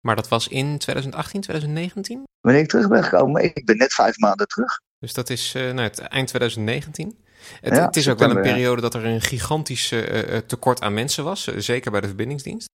Maar 0.00 0.16
dat 0.16 0.28
was 0.28 0.48
in 0.48 0.78
2018, 0.78 1.40
2019? 1.40 2.22
Wanneer 2.40 2.62
ik 2.62 2.68
terug 2.68 2.88
ben 2.88 3.04
gekomen, 3.04 3.44
ik 3.44 3.64
ben 3.64 3.76
net 3.76 3.92
vijf 3.92 4.18
maanden 4.18 4.46
terug. 4.46 4.80
Dus 5.04 5.12
dat 5.12 5.30
is 5.30 5.54
uh, 5.54 5.62
nou, 5.62 5.80
het 5.80 5.98
eind 5.98 6.28
2019. 6.28 7.18
Het, 7.60 7.74
ja, 7.74 7.84
het 7.84 7.96
is 7.96 8.08
ook 8.08 8.18
wel 8.18 8.30
een 8.30 8.42
periode 8.42 8.80
dat 8.80 8.94
er 8.94 9.04
een 9.04 9.20
gigantisch 9.20 9.92
uh, 9.92 10.36
tekort 10.36 10.80
aan 10.80 10.94
mensen 10.94 11.24
was, 11.24 11.44
zeker 11.44 11.90
bij 11.90 12.00
de 12.00 12.06
verbindingsdienst. 12.06 12.68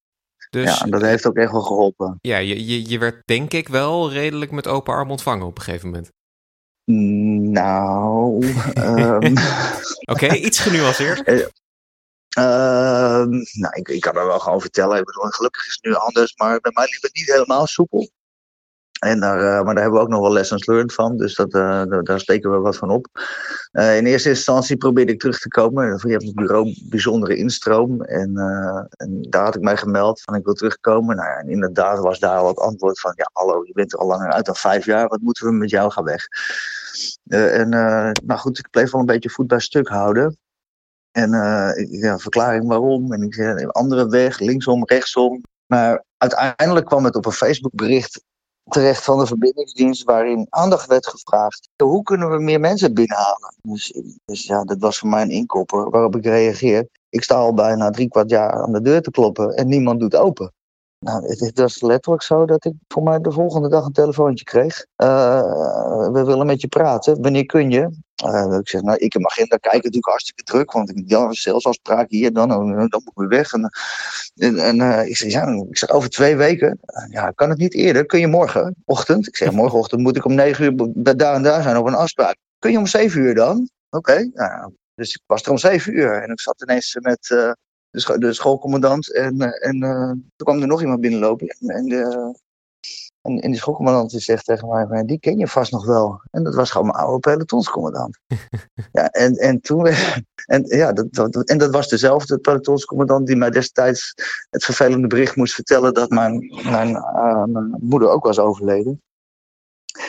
Dus, 0.50 0.78
ja, 0.78 0.86
dat 0.86 1.00
heeft 1.00 1.26
ook 1.26 1.36
echt 1.36 1.52
wel 1.52 1.62
geholpen. 1.62 2.18
Ja, 2.20 2.36
je, 2.36 2.66
je, 2.66 2.88
je 2.88 2.98
werd 2.98 3.22
denk 3.24 3.52
ik 3.52 3.68
wel 3.68 4.12
redelijk 4.12 4.50
met 4.50 4.66
open 4.66 4.94
arm 4.94 5.10
ontvangen 5.10 5.46
op 5.46 5.56
een 5.56 5.62
gegeven 5.62 5.88
moment. 5.88 6.10
Nou. 7.52 8.46
um... 8.76 9.34
Oké, 10.12 10.24
okay, 10.24 10.36
iets 10.36 10.58
genuanceerd. 10.58 11.28
Uh, 11.28 11.46
nou, 13.62 13.74
ik, 13.74 13.88
ik 13.88 14.00
kan 14.00 14.16
er 14.16 14.26
wel 14.26 14.40
gewoon 14.40 14.60
vertellen. 14.60 14.98
Ik 14.98 15.04
bedoel, 15.04 15.24
gelukkig 15.24 15.66
is 15.66 15.78
het 15.80 15.84
nu 15.84 15.94
anders, 15.94 16.36
maar 16.36 16.60
bij 16.60 16.72
mij 16.74 16.88
liep 16.90 17.02
het 17.02 17.14
niet 17.14 17.32
helemaal 17.32 17.66
soepel. 17.66 18.10
En 19.00 19.20
daar, 19.20 19.38
uh, 19.38 19.64
maar 19.64 19.74
daar 19.74 19.82
hebben 19.82 20.00
we 20.00 20.06
ook 20.06 20.08
nog 20.12 20.20
wel 20.20 20.32
lessons 20.32 20.66
learned 20.66 20.94
van, 20.94 21.16
dus 21.16 21.34
dat, 21.34 21.54
uh, 21.54 21.82
daar 22.02 22.20
steken 22.20 22.50
we 22.50 22.56
wat 22.56 22.76
van 22.76 22.90
op. 22.90 23.06
Uh, 23.72 23.96
in 23.96 24.06
eerste 24.06 24.28
instantie 24.28 24.76
probeerde 24.76 25.12
ik 25.12 25.20
terug 25.20 25.38
te 25.38 25.48
komen. 25.48 25.98
Je 26.02 26.10
hebt 26.10 26.22
het 26.22 26.34
bureau 26.34 26.76
bijzondere 26.82 27.36
instroom. 27.36 28.02
En, 28.02 28.36
en, 28.96 29.22
daar 29.28 29.44
had 29.44 29.54
ik 29.54 29.62
mij 29.62 29.76
gemeld 29.76 30.22
van 30.22 30.34
ik 30.34 30.44
wil 30.44 30.54
terugkomen. 30.54 31.16
Nou 31.16 31.28
ja, 31.28 31.36
en 31.36 31.48
inderdaad 31.48 31.98
was 31.98 32.18
daar 32.18 32.44
het 32.44 32.58
antwoord 32.58 33.00
van 33.00 33.12
ja, 33.14 33.30
hallo, 33.32 33.64
je 33.64 33.72
bent 33.72 33.92
er 33.92 33.98
al 33.98 34.06
langer 34.06 34.32
uit 34.32 34.46
dan 34.46 34.56
vijf 34.56 34.84
jaar. 34.84 35.08
Wat 35.08 35.20
moeten 35.20 35.46
we 35.46 35.52
met 35.52 35.70
jou 35.70 35.90
gaan 35.90 36.04
weg? 36.04 36.26
en 37.28 37.68
nou 38.24 38.36
goed, 38.36 38.58
ik 38.58 38.70
bleef 38.70 38.90
wel 38.90 39.00
een 39.00 39.06
beetje 39.06 39.30
voet 39.30 39.46
bij 39.46 39.60
stuk 39.60 39.88
houden. 39.88 40.36
En 41.10 41.30
ja, 41.90 42.18
verklaring 42.18 42.68
waarom. 42.68 43.12
En 43.12 43.22
ik 43.22 43.34
zei 43.34 43.66
andere 43.66 44.08
weg, 44.08 44.38
linksom, 44.38 44.84
rechtsom. 44.84 45.42
Maar 45.66 46.04
uiteindelijk 46.16 46.86
kwam 46.86 47.04
het 47.04 47.16
op 47.16 47.26
een 47.26 47.32
Facebook 47.32 47.74
bericht 47.74 48.22
terecht 48.70 49.04
van 49.04 49.18
de 49.18 49.26
verbindingsdienst 49.26 50.04
waarin 50.04 50.46
aandacht 50.50 50.86
werd 50.86 51.06
gevraagd. 51.06 51.68
Hoe 51.76 52.02
kunnen 52.02 52.30
we 52.30 52.38
meer 52.38 52.60
mensen 52.60 52.94
binnenhalen? 52.94 53.54
Dus, 53.62 54.00
dus 54.24 54.46
ja, 54.46 54.64
dat 54.64 54.76
was 54.78 54.98
voor 54.98 55.08
mij 55.08 55.22
een 55.22 55.30
inkopper 55.30 55.90
waarop 55.90 56.16
ik 56.16 56.24
reageer. 56.24 56.88
Ik 57.08 57.22
sta 57.22 57.34
al 57.34 57.54
bijna 57.54 57.90
drie 57.90 58.08
kwart 58.08 58.30
jaar 58.30 58.52
aan 58.52 58.72
de 58.72 58.80
deur 58.80 59.02
te 59.02 59.10
kloppen 59.10 59.56
en 59.56 59.68
niemand 59.68 60.00
doet 60.00 60.16
open. 60.16 60.52
Nou, 61.00 61.26
het, 61.26 61.58
was 61.58 61.80
letterlijk 61.80 62.22
zo 62.22 62.46
dat 62.46 62.64
ik 62.64 62.72
voor 62.88 63.02
mij 63.02 63.18
de 63.18 63.32
volgende 63.32 63.68
dag 63.68 63.84
een 63.84 63.92
telefoontje 63.92 64.44
kreeg. 64.44 64.86
Uh, 64.96 65.40
we 66.12 66.22
willen 66.24 66.46
met 66.46 66.60
je 66.60 66.68
praten. 66.68 67.22
Wanneer 67.22 67.46
kun 67.46 67.70
je? 67.70 67.90
Uh, 68.24 68.58
ik 68.58 68.68
zeg, 68.68 68.82
nou, 68.82 68.98
ik 68.98 69.14
in 69.14 69.20
mijn 69.20 69.32
agenda 69.32 69.56
kijk 69.56 69.74
natuurlijk 69.74 70.06
hartstikke 70.06 70.42
druk. 70.42 70.72
Want 70.72 70.90
ik 70.90 71.02
ja, 71.06 71.32
zelfsafspraak 71.32 72.10
hier, 72.10 72.32
dan, 72.32 72.48
dan, 72.48 72.88
dan 72.88 73.02
moet 73.14 73.24
ik 73.24 73.30
weg. 73.30 73.52
En, 73.52 73.70
en, 74.58 74.76
uh, 74.76 75.06
ik 75.06 75.16
zeg, 75.16 75.32
ja, 75.32 75.46
ik 75.68 75.78
zeg, 75.78 75.90
over 75.90 76.10
twee 76.10 76.36
weken. 76.36 76.78
ja, 77.10 77.30
kan 77.30 77.48
het 77.48 77.58
niet 77.58 77.74
eerder? 77.74 78.06
Kun 78.06 78.20
je 78.20 78.26
morgenochtend? 78.26 79.26
Ik 79.26 79.36
zeg, 79.36 79.52
morgenochtend 79.52 80.00
moet 80.00 80.16
ik 80.16 80.24
om 80.24 80.34
negen 80.34 80.64
uur 80.64 81.16
daar 81.16 81.34
en 81.34 81.42
daar 81.42 81.62
zijn 81.62 81.76
op 81.76 81.86
een 81.86 81.94
afspraak. 81.94 82.36
Kun 82.58 82.70
je 82.70 82.78
om 82.78 82.86
zeven 82.86 83.20
uur 83.20 83.34
dan? 83.34 83.70
Oké, 83.90 84.30
nou, 84.32 84.72
dus 84.94 85.14
ik 85.14 85.22
was 85.26 85.42
er 85.42 85.50
om 85.50 85.58
zeven 85.58 85.96
uur. 85.96 86.22
En 86.22 86.30
ik 86.30 86.40
zat 86.40 86.62
ineens 86.62 86.96
met 87.00 87.54
de, 87.90 88.00
scho 88.00 88.18
de 88.18 88.32
schoolcommandant. 88.32 89.14
En, 89.14 89.40
en 89.40 89.84
uh, 89.84 90.10
toen 90.10 90.46
kwam 90.46 90.60
er 90.60 90.66
nog 90.66 90.80
iemand 90.80 91.00
binnenlopen. 91.00 91.46
En, 91.46 91.68
en, 91.68 91.84
de, 91.84 92.34
en, 93.22 93.40
en 93.40 93.50
die 93.50 93.60
schoolcommandant 93.60 94.10
die 94.10 94.20
zegt 94.20 94.44
tegen 94.44 94.88
mij, 94.88 95.04
die 95.04 95.18
ken 95.18 95.38
je 95.38 95.48
vast 95.48 95.72
nog 95.72 95.86
wel. 95.86 96.20
En 96.30 96.42
dat 96.42 96.54
was 96.54 96.70
gewoon 96.70 96.86
mijn 96.86 96.98
oude 96.98 97.18
pelotonscommandant. 97.18 98.18
ja, 98.92 99.08
en, 99.08 99.34
en 99.36 99.60
toen... 99.60 99.86
En, 100.46 100.64
ja, 100.66 100.92
dat, 100.92 101.12
dat, 101.12 101.48
en 101.48 101.58
dat 101.58 101.70
was 101.70 101.88
dezelfde 101.88 102.38
pelotonscommandant 102.38 103.26
die 103.26 103.36
mij 103.36 103.50
destijds 103.50 104.14
het 104.50 104.64
vervelende 104.64 105.06
bericht 105.06 105.36
moest 105.36 105.54
vertellen 105.54 105.94
dat 105.94 106.10
mijn, 106.10 106.60
mijn, 106.64 106.88
uh, 106.88 107.44
mijn 107.44 107.76
moeder 107.80 108.08
ook 108.08 108.24
was 108.24 108.38
overleden. 108.38 109.02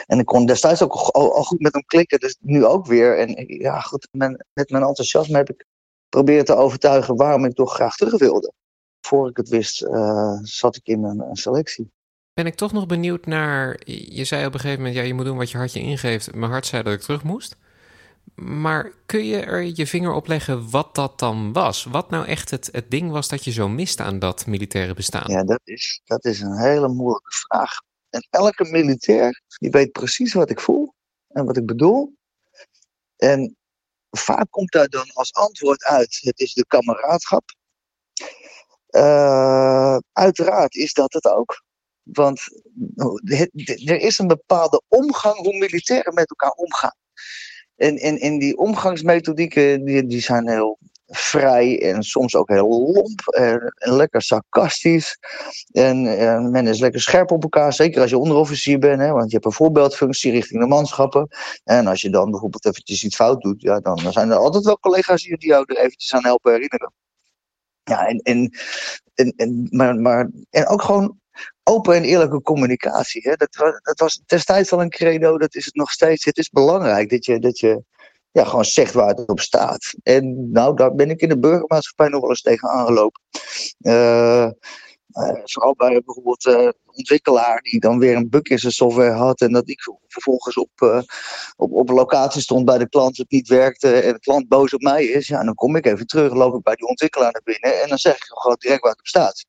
En 0.05 0.19
ik 0.19 0.25
kon 0.25 0.45
destijds 0.45 0.81
ook 0.81 0.93
al, 0.93 1.35
al, 1.35 1.43
goed 1.43 1.59
met 1.59 1.73
hem 1.73 1.85
klikken, 1.85 2.19
dus 2.19 2.37
nu 2.39 2.65
ook 2.65 2.85
weer. 2.85 3.17
En 3.17 3.45
ja, 3.47 3.79
goed, 3.79 4.07
met, 4.11 4.45
met 4.53 4.69
mijn 4.69 4.83
enthousiasme 4.83 5.37
heb 5.37 5.49
ik 5.49 5.65
proberen 6.12 6.45
te 6.45 6.56
overtuigen 6.56 7.15
waarom 7.15 7.45
ik 7.45 7.54
toch 7.54 7.74
graag 7.74 7.95
terug 7.95 8.17
wilde. 8.17 8.54
Voor 9.02 9.30
ik 9.30 9.38
het 9.38 9.50
wist, 9.50 9.82
uh, 9.82 10.38
zat 10.41 10.76
ik 10.76 10.88
in 10.88 11.04
een, 11.04 11.19
een, 11.19 11.36
selectie. 11.36 11.91
Ben 12.34 12.45
ik 12.45 12.56
toch 12.56 12.71
nog 12.71 12.86
benieuwd 12.86 13.26
naar. 13.26 13.80
Je 13.86 14.24
zei 14.24 14.45
op 14.45 14.54
een 14.54 14.60
gegeven 14.60 14.84
moment: 14.84 15.00
ja, 15.00 15.04
je 15.04 15.13
moet 15.13 15.26
doen 15.26 15.38
wat 15.38 15.52
je 15.52 15.58
hartje 15.58 15.80
ingeeft. 15.80 16.36
Mijn 16.36 16.52
hart 16.52 16.65
zei 16.65 16.84
dat 16.84 16.93
ik 16.93 17.02
terug 17.02 17.24
moest. 17.24 17.56
Maar 18.36 18.91
kun 19.06 19.26
je 19.26 19.39
er 19.39 19.63
je 19.63 19.88
vinger 19.88 20.13
op 20.13 20.28
leggen 20.28 20.69
wat 20.69 20.95
dat 20.95 21.19
dan 21.19 21.54
was? 21.54 21.84
Wat 21.84 22.10
nou 22.10 22.26
echt 22.26 22.50
het, 22.50 22.69
het 22.71 22.91
ding 22.91 23.12
was 23.12 23.28
dat 23.28 23.43
je 23.43 23.52
zo 23.52 23.69
miste 23.69 24.04
aan 24.04 24.19
dat 24.19 24.45
militaire 24.45 24.93
bestaan? 24.93 25.32
Ja, 25.32 25.43
dat 25.43 25.62
is, 25.63 26.02
dat 26.06 26.26
is 26.26 26.39
een 26.39 26.58
hele 26.58 26.88
moeilijke 26.88 27.32
vraag. 27.32 27.71
En 28.10 28.28
elke 28.30 28.63
militair 28.63 29.41
die 29.58 29.69
weet 29.69 29.91
precies 29.91 30.34
wat 30.34 30.50
ik 30.50 30.60
voel 30.60 30.93
en 31.28 31.45
wat 31.45 31.58
ik 31.58 31.65
bedoel. 31.65 32.13
En 33.15 33.56
vaak 34.12 34.47
komt 34.50 34.71
daar 34.71 34.88
dan 34.88 35.12
als 35.13 35.34
antwoord 35.34 35.84
uit: 35.84 36.19
het 36.21 36.39
is 36.39 36.54
de 36.54 36.65
kameraadschap. 36.67 37.43
Uh, 38.89 39.97
uiteraard 40.12 40.76
is 40.76 40.93
dat 40.93 41.13
het 41.13 41.26
ook. 41.26 41.63
Want 42.04 42.41
er 43.86 44.02
is 44.02 44.17
een 44.17 44.28
bepaalde 44.28 44.82
omgang 44.88 45.38
hoe 45.38 45.58
militairen 45.58 46.13
met 46.13 46.30
elkaar 46.30 46.52
omgaan. 46.52 46.95
En, 47.76 47.97
en, 47.97 48.19
en 48.19 48.39
die 48.39 48.58
omgangsmethodieken 48.58 49.86
die, 49.86 50.06
die 50.06 50.21
zijn 50.21 50.50
heel 50.50 50.78
vrij 51.12 51.82
en 51.82 52.04
soms 52.04 52.36
ook 52.36 52.50
heel 52.50 52.93
lomp 52.93 53.28
en, 53.28 53.74
en 53.76 53.93
lekker 53.93 54.21
sarcastisch. 54.21 55.17
En, 55.71 56.17
en, 56.17 56.52
men 56.52 56.67
is 56.67 56.80
lekker 56.80 57.02
scherp 57.02 57.32
op 57.32 57.43
elkaar, 57.43 57.74
zeker 57.74 58.02
als 58.02 58.10
je 58.10 58.17
onderofficier 58.17 58.80
bent, 58.80 59.02
hè, 59.02 59.12
want 59.12 59.28
je 59.28 59.34
hebt 59.34 59.45
een 59.45 59.52
voorbeeldfunctie 59.52 60.32
richting 60.32 60.62
de 60.62 60.67
manschappen. 60.67 61.28
En 61.63 61.88
als 61.88 62.02
je 62.02 62.10
dan 62.10 62.32
bijvoorbeeld 62.32 62.65
eventjes 62.65 63.04
iets 63.04 63.15
fout 63.15 63.41
doet, 63.41 63.62
ja, 63.62 63.80
dan, 63.80 63.97
zijn 63.97 64.30
er 64.30 64.38
altijd 64.38 64.65
wel 64.65 64.80
collega's 64.80 65.24
die 65.24 65.47
jou 65.47 65.63
er 65.67 65.78
eventjes 65.78 66.13
aan 66.13 66.26
helpen 66.26 66.52
herinneren. 66.52 66.93
Ja, 67.84 68.08
en, 68.08 68.17
en, 68.17 68.52
en, 69.13 69.34
en, 69.36 69.67
maar, 69.69 69.95
maar, 69.95 70.30
en 70.50 70.67
ook 70.67 70.82
gewoon 70.82 71.19
open 71.63 71.95
en 71.95 72.04
eerlijke 72.04 72.41
communicatie. 72.41 73.21
Hè? 73.21 73.36
Dat, 73.36 73.80
dat 73.82 74.00
was 74.00 74.21
destijds 74.26 74.71
al 74.71 74.82
een 74.82 74.89
credo, 74.89 75.38
dat 75.38 75.56
is 75.56 75.65
het 75.65 75.76
nog 75.76 75.91
steeds. 75.91 76.26
Het 76.26 76.38
is 76.38 76.50
belangrijk 76.50 77.10
dat 77.10 77.26
je, 77.26 77.39
dat 77.39 77.60
je 77.60 77.84
ja, 78.31 78.43
gewoon 78.43 78.65
zegt 78.65 78.93
waar 78.93 79.07
het 79.07 79.27
op 79.27 79.39
staat. 79.39 79.93
En 80.03 80.51
nou, 80.51 80.75
daar 80.75 80.95
ben 80.95 81.09
ik 81.09 81.21
in 81.21 81.29
de 81.29 81.39
burgermaatschappij 81.39 82.07
nog 82.07 82.21
wel 82.21 82.29
eens 82.29 82.41
tegen 82.41 82.69
aangelopen. 82.69 83.21
Uh, 83.79 84.49
vooral 85.43 85.75
bij 85.75 86.01
bijvoorbeeld 86.05 86.45
uh, 86.45 86.69
ontwikkelaar 86.85 87.61
die 87.61 87.79
dan 87.79 87.99
weer 87.99 88.15
een 88.15 88.29
bug 88.29 88.41
in 88.41 88.59
zijn 88.59 88.73
software 88.73 89.11
had. 89.11 89.41
En 89.41 89.51
dat 89.51 89.69
ik 89.69 89.81
vervolgens 90.07 90.57
op, 90.57 90.69
uh, 90.83 91.01
op, 91.55 91.71
op 91.71 91.89
locatie 91.89 92.41
stond 92.41 92.65
bij 92.65 92.77
de 92.77 92.89
klant, 92.89 93.17
het 93.17 93.31
niet 93.31 93.47
werkte 93.47 93.99
en 93.99 94.13
de 94.13 94.19
klant 94.19 94.47
boos 94.47 94.73
op 94.73 94.81
mij 94.81 95.05
is. 95.05 95.27
Ja, 95.27 95.43
dan 95.43 95.55
kom 95.55 95.75
ik 95.75 95.85
even 95.85 96.07
terug, 96.07 96.33
loop 96.33 96.55
ik 96.55 96.63
bij 96.63 96.75
die 96.75 96.87
ontwikkelaar 96.87 97.31
naar 97.31 97.43
binnen 97.43 97.81
en 97.81 97.89
dan 97.89 97.97
zeg 97.97 98.15
ik 98.15 98.23
gewoon 98.23 98.57
direct 98.59 98.81
waar 98.81 98.91
het 98.91 98.99
op 98.99 99.07
staat 99.07 99.45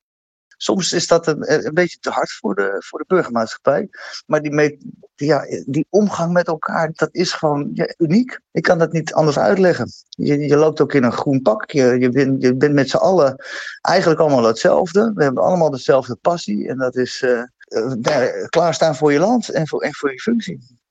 soms 0.63 0.93
is 0.93 1.07
dat 1.07 1.27
een, 1.27 1.65
een 1.65 1.73
beetje 1.73 1.97
te 1.99 2.09
hard 2.09 2.31
voor 2.31 2.55
de, 2.55 2.75
voor 2.85 2.99
de 2.99 3.05
burgermaatschappij. 3.07 3.89
Maar 4.25 4.41
die, 4.41 4.77
ja, 5.15 5.45
die 5.65 5.85
omgang 5.89 6.33
met 6.33 6.47
elkaar, 6.47 6.91
dat 6.93 7.09
is 7.11 7.31
gewoon 7.31 7.69
ja, 7.73 7.93
uniek. 7.97 8.39
Ik 8.51 8.61
kan 8.61 8.77
dat 8.77 8.91
niet 8.91 9.13
anders 9.13 9.37
uitleggen. 9.37 9.91
Je, 10.09 10.37
je 10.37 10.55
loopt 10.55 10.81
ook 10.81 10.93
in 10.93 11.03
een 11.03 11.11
groen 11.11 11.41
pak. 11.41 11.71
Je, 11.71 11.99
je, 11.99 12.09
bent, 12.55 12.73
met 12.73 12.89
z'n 12.89 12.97
allen 12.97 13.35
eigenlijk 13.81 14.19
allemaal 14.19 14.43
hetzelfde. 14.43 15.11
We 15.15 15.23
hebben 15.23 15.43
allemaal 15.43 15.69
dezelfde 15.69 16.15
passie. 16.15 16.67
En 16.67 16.77
dat 16.77 16.95
is 16.95 17.21
uh, 17.21 17.43
uh, 17.67 18.47
klaarstaan 18.47 18.95
voor 18.95 19.11
je 19.11 19.19
land 19.19 19.49
en 19.49 19.67
voor, 19.67 19.87
voor 19.91 20.11
je 20.11 20.19
functie. 20.19 20.81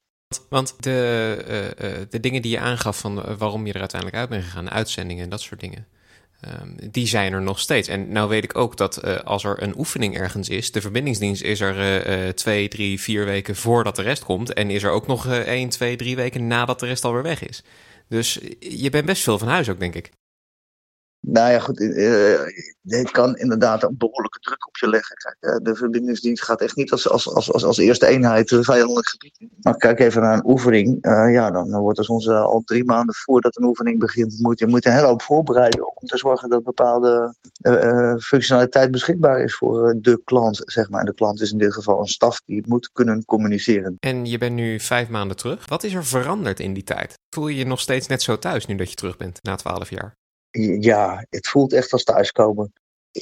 Want 0.49 0.83
de, 0.83 2.07
de 2.11 2.21
dingen 2.21 2.43
die 2.43 2.51
je 2.51 2.61
aangaf 2.61 2.99
van 2.99 3.37
waarom 3.37 3.67
je 3.67 3.73
er 3.73 3.81
uiteindelijk 3.81 4.21
uit 4.21 4.29
bent 4.29 4.45
gegaan, 4.45 4.71
uitzendingen 4.71 5.25
en 5.25 5.31
dat 5.31 5.41
soort 5.41 5.61
dingen. 5.61 5.87
Um, 6.49 6.77
die 6.91 7.07
zijn 7.07 7.33
er 7.33 7.43
nog 7.43 7.61
steeds. 7.61 7.89
En 7.89 8.13
nou 8.13 8.29
weet 8.29 8.45
ik 8.45 8.57
ook 8.59 8.77
dat 8.77 9.05
uh, 9.05 9.17
als 9.19 9.45
er 9.45 9.63
een 9.63 9.79
oefening 9.79 10.17
ergens 10.17 10.49
is, 10.49 10.73
de 10.73 10.81
verbindingsdienst 10.81 11.43
is 11.43 11.61
er 11.61 12.07
uh, 12.07 12.29
twee, 12.29 12.69
drie, 12.69 13.01
vier 13.01 13.25
weken 13.25 13.57
voordat 13.57 13.97
de 13.97 14.03
rest 14.03 14.25
komt. 14.25 14.53
En 14.53 14.71
is 14.71 14.83
er 14.83 14.91
ook 14.91 15.07
nog 15.07 15.27
uh, 15.27 15.39
één, 15.39 15.69
twee, 15.69 15.97
drie 15.97 16.17
weken 16.17 16.47
nadat 16.47 16.81
de 16.81 16.87
rest 16.87 17.05
alweer 17.05 17.23
weg 17.23 17.49
is. 17.49 17.63
Dus 18.09 18.41
je 18.59 18.91
bent 18.91 19.07
best 19.07 19.23
veel 19.23 19.39
van 19.39 19.49
huis 19.49 19.69
ook, 19.69 19.79
denk 19.79 19.95
ik. 19.95 20.11
Nou 21.25 21.51
ja, 21.51 21.59
goed. 21.59 21.79
Het 22.83 23.11
kan 23.11 23.37
inderdaad 23.37 23.83
een 23.83 23.95
behoorlijke 23.99 24.39
druk 24.39 24.67
op 24.67 24.77
je 24.77 24.89
leggen. 24.89 25.17
Kijk, 25.17 25.65
de 25.65 25.75
verbindingsdienst 25.75 26.43
gaat 26.43 26.61
echt 26.61 26.77
niet 26.77 26.93
als, 26.93 27.09
als, 27.09 27.33
als, 27.53 27.65
als, 27.65 27.79
eerste 27.79 28.07
eenheid 28.07 28.51
een 28.51 28.65
vijandelijk 28.65 29.09
gebied 29.09 29.51
Maar 29.61 29.77
kijk 29.77 30.01
even 30.01 30.23
naar 30.23 30.35
een 30.35 30.47
oefening. 30.47 30.99
Ja, 31.33 31.51
dan, 31.51 31.77
wordt 31.77 31.99
er 31.99 32.05
soms 32.05 32.29
al 32.29 32.63
drie 32.65 32.85
maanden 32.85 33.15
voordat 33.15 33.57
een 33.57 33.65
oefening 33.65 33.99
begint, 33.99 34.39
moet 34.41 34.59
je 34.59 34.67
moet 34.67 34.87
een 34.87 34.93
hele 34.93 35.07
hoop 35.07 35.23
voorbereiden 35.23 35.97
om 35.97 36.07
te 36.07 36.17
zorgen 36.17 36.49
dat 36.49 36.65
bepaalde 36.65 37.35
functionaliteit 38.21 38.91
beschikbaar 38.91 39.41
is 39.41 39.55
voor 39.55 39.95
de 40.01 40.21
klant. 40.25 40.63
Zeg 40.65 40.91
maar. 40.91 41.01
En 41.01 41.07
de 41.07 41.15
klant 41.15 41.41
is 41.41 41.53
in 41.53 41.59
dit 41.59 41.73
geval 41.73 42.01
een 42.01 42.07
staf 42.07 42.41
die 42.45 42.63
moet 42.67 42.91
kunnen 42.93 43.25
communiceren. 43.25 43.97
En 44.01 44.27
je 44.27 44.39
bent 44.39 44.55
nu 44.55 44.81
vijf 44.81 45.09
maanden 45.09 45.37
terug. 45.37 45.69
Wat 45.69 45.83
is 45.83 45.95
er 45.95 46.05
veranderd 46.05 46.61
in 46.61 46.75
die 46.75 46.85
tijd? 46.85 47.15
Voel 47.29 47.49
je 47.49 47.57
je 47.57 47.67
nog 47.67 47.81
steeds 47.81 48.07
net 48.07 48.23
zo 48.23 48.39
thuis 48.39 48.67
nu 48.67 48.75
dat 48.75 48.91
je 48.91 48.97
terug 48.97 49.17
bent 49.17 49.39
na 49.43 49.55
twaalf 49.55 49.91
jaar? 49.91 50.21
Ja, 50.81 51.27
het 51.29 51.49
voelt 51.49 51.73
echt 51.73 51.93
als 51.93 52.05
thuiskomen. 52.05 52.73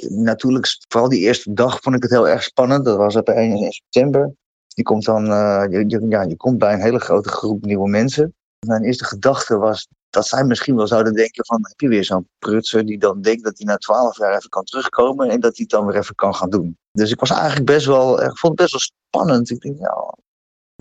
Natuurlijk, 0.09 0.66
vooral 0.88 1.09
die 1.09 1.21
eerste 1.21 1.53
dag 1.53 1.81
vond 1.81 1.97
ik 1.97 2.03
het 2.03 2.11
heel 2.11 2.29
erg 2.29 2.43
spannend. 2.43 2.85
Dat 2.85 2.97
was 2.97 3.16
op 3.16 3.29
1 3.29 3.73
september. 3.73 4.35
Je 4.66 4.83
komt 4.83 5.05
dan 5.05 5.25
je, 5.71 6.05
ja, 6.09 6.23
je 6.23 6.37
komt 6.37 6.59
bij 6.59 6.73
een 6.73 6.81
hele 6.81 6.99
grote 6.99 7.29
groep 7.29 7.64
nieuwe 7.64 7.88
mensen. 7.88 8.35
Mijn 8.66 8.85
eerste 8.85 9.05
gedachte 9.05 9.59
was 9.59 9.88
dat 10.11 10.27
zij 10.27 10.45
misschien 10.45 10.77
wel 10.77 10.87
zouden 10.87 11.12
denken 11.12 11.45
van... 11.47 11.66
heb 11.69 11.81
je 11.81 11.88
weer 11.88 12.05
zo'n 12.05 12.29
prutser 12.38 12.87
die 12.87 12.99
dan 12.99 13.21
denkt 13.21 13.45
dat 13.45 13.59
hij 13.59 13.66
na 13.66 13.77
twaalf 13.77 14.19
jaar 14.19 14.37
even 14.37 14.51
kan 14.51 14.64
terugkomen... 14.64 15.29
en 15.29 15.40
dat 15.40 15.57
hij 15.57 15.66
het 15.69 15.71
dan 15.71 15.87
weer 15.87 15.97
even 15.97 16.14
kan 16.14 16.35
gaan 16.35 16.51
doen. 16.51 16.79
Dus 16.93 17.11
ik 17.11 17.21
was 17.21 17.31
eigenlijk 17.31 17.66
best 17.66 17.87
wel... 17.87 18.23
Ik 18.23 18.38
vond 18.38 18.59
het 18.59 18.71
best 18.71 18.73
wel 18.73 18.81
spannend. 19.11 19.51
Ik 19.51 19.61
denk, 19.61 19.79
ja... 19.79 20.14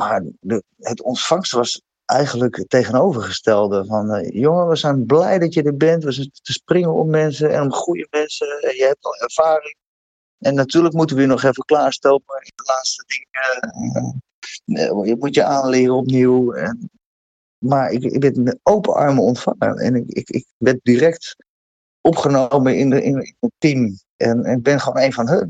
Maar 0.02 0.24
het 0.78 1.02
ontvangst 1.02 1.52
was 1.52 1.82
eigenlijk 2.10 2.56
het 2.56 2.70
tegenovergestelde. 2.70 3.86
Van, 3.86 4.16
uh, 4.16 4.30
jongen, 4.30 4.68
we 4.68 4.76
zijn 4.76 5.06
blij 5.06 5.40
dat 5.40 5.54
je 5.54 5.64
er 5.64 5.78
bent. 5.78 6.04
We 6.04 6.12
zijn 6.12 6.32
te 6.42 6.52
springen 6.52 6.94
om 6.94 7.10
mensen 7.10 7.54
en 7.54 7.62
om 7.62 7.72
goede 7.72 8.08
mensen. 8.10 8.48
En 8.62 8.76
je 8.76 8.84
hebt 8.84 9.06
al 9.06 9.16
ervaring. 9.16 9.76
En 10.40 10.56
natuurlijk 10.56 10.94
moeten 10.94 11.16
we 11.16 11.22
je 11.22 11.28
nog 11.28 11.44
even 11.44 11.66
klaarstopen 11.66 12.36
in 12.42 12.52
de 12.56 12.64
laatste 12.64 13.04
dingen. 13.08 14.22
Uh, 14.66 15.08
je 15.08 15.16
moet 15.20 15.36
je 15.36 15.44
aanleren 15.44 15.96
opnieuw. 15.96 16.54
En, 16.54 16.90
maar 17.58 17.92
ik, 17.92 18.04
ik 18.04 18.20
ben 18.20 18.44
met 18.44 18.60
open 18.64 18.94
armen 18.94 19.24
ontvangen. 19.24 19.78
En 19.78 19.96
ik, 19.96 20.08
ik, 20.08 20.30
ik 20.30 20.46
ben 20.58 20.80
direct 20.84 21.36
opgenomen 22.02 22.78
in, 22.78 22.90
de, 22.90 23.04
in, 23.04 23.16
in 23.24 23.36
het 23.40 23.52
team. 23.58 24.00
En, 24.18 24.44
en 24.44 24.62
ben 24.62 24.80
gewoon 24.80 25.02
een 25.02 25.14
van 25.14 25.28
hun. 25.30 25.50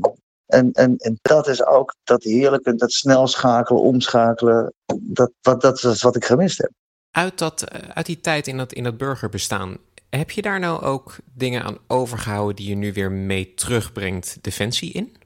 En, 0.50 0.72
en, 0.72 0.96
en 0.96 1.18
dat 1.22 1.48
is 1.48 1.64
ook 1.66 1.94
dat 2.04 2.22
heerlijke, 2.22 2.74
dat 2.74 2.92
snel 2.92 3.26
schakelen, 3.26 3.82
omschakelen. 3.82 4.72
Dat, 5.00 5.32
wat, 5.40 5.60
dat 5.60 5.84
is 5.84 6.02
wat 6.02 6.16
ik 6.16 6.24
gemist 6.24 6.58
heb. 6.58 6.70
Uit, 7.10 7.38
dat, 7.38 7.62
eh, 7.62 7.88
uit 7.88 8.06
die 8.06 8.20
tijd 8.20 8.46
in 8.46 8.56
dat, 8.56 8.72
in 8.72 8.84
dat 8.84 8.96
burgerbestaan, 8.96 9.76
heb 10.10 10.30
je 10.30 10.42
daar 10.42 10.60
nou 10.60 10.82
ook 10.82 11.16
dingen 11.34 11.62
aan 11.62 11.78
overgehouden 11.86 12.56
die 12.56 12.68
je 12.68 12.74
nu 12.74 12.92
weer 12.92 13.12
mee 13.12 13.54
terugbrengt 13.54 14.38
Defensie 14.40 14.92
in? 14.92 15.16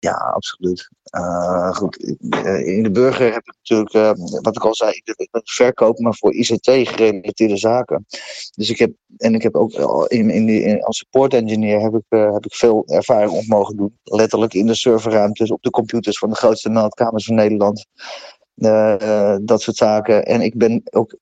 Ja, 0.00 0.12
absoluut. 0.12 0.88
Uh, 1.16 1.72
goed, 1.72 2.16
eh, 2.28 2.66
in 2.66 2.82
de 2.82 2.90
burger 2.90 3.32
heb 3.32 3.42
ik 3.42 3.54
natuurlijk, 3.56 3.94
uh, 3.94 4.40
wat 4.42 4.56
ik 4.56 4.64
al 4.64 4.74
zei, 4.74 4.90
ik 4.92 5.28
ben 5.30 5.42
verkoop, 5.44 5.98
maar 5.98 6.14
voor 6.14 6.34
ICT-gerelateerde 6.34 7.56
zaken. 7.56 8.06
Dus 8.54 8.70
ik 8.70 8.78
heb, 8.78 8.92
en 9.16 9.34
ik 9.34 9.42
heb 9.42 9.54
ook 9.54 9.72
in, 10.08 10.30
in 10.30 10.46
die, 10.46 10.84
als 10.84 10.98
support 10.98 11.34
engineer 11.34 11.80
heb 11.80 11.94
ik, 11.94 12.04
heb 12.08 12.44
ik 12.44 12.54
veel 12.54 12.86
ervaring 12.86 13.30
op 13.30 13.46
mogen 13.46 13.76
doen. 13.76 13.98
Letterlijk 14.02 14.54
in 14.54 14.66
de 14.66 14.74
serverruimtes, 14.74 15.50
op 15.50 15.62
de 15.62 15.70
computers 15.70 16.18
van 16.18 16.28
de 16.28 16.36
grootste 16.36 16.70
meldkamers 16.70 17.24
van 17.24 17.34
Nederland. 17.34 17.86
dat 19.46 19.62
soort 19.62 19.76
zaken. 19.76 20.24
En 20.24 20.40
ik 20.40 20.56
ben 20.56 20.82
ook 20.90 21.16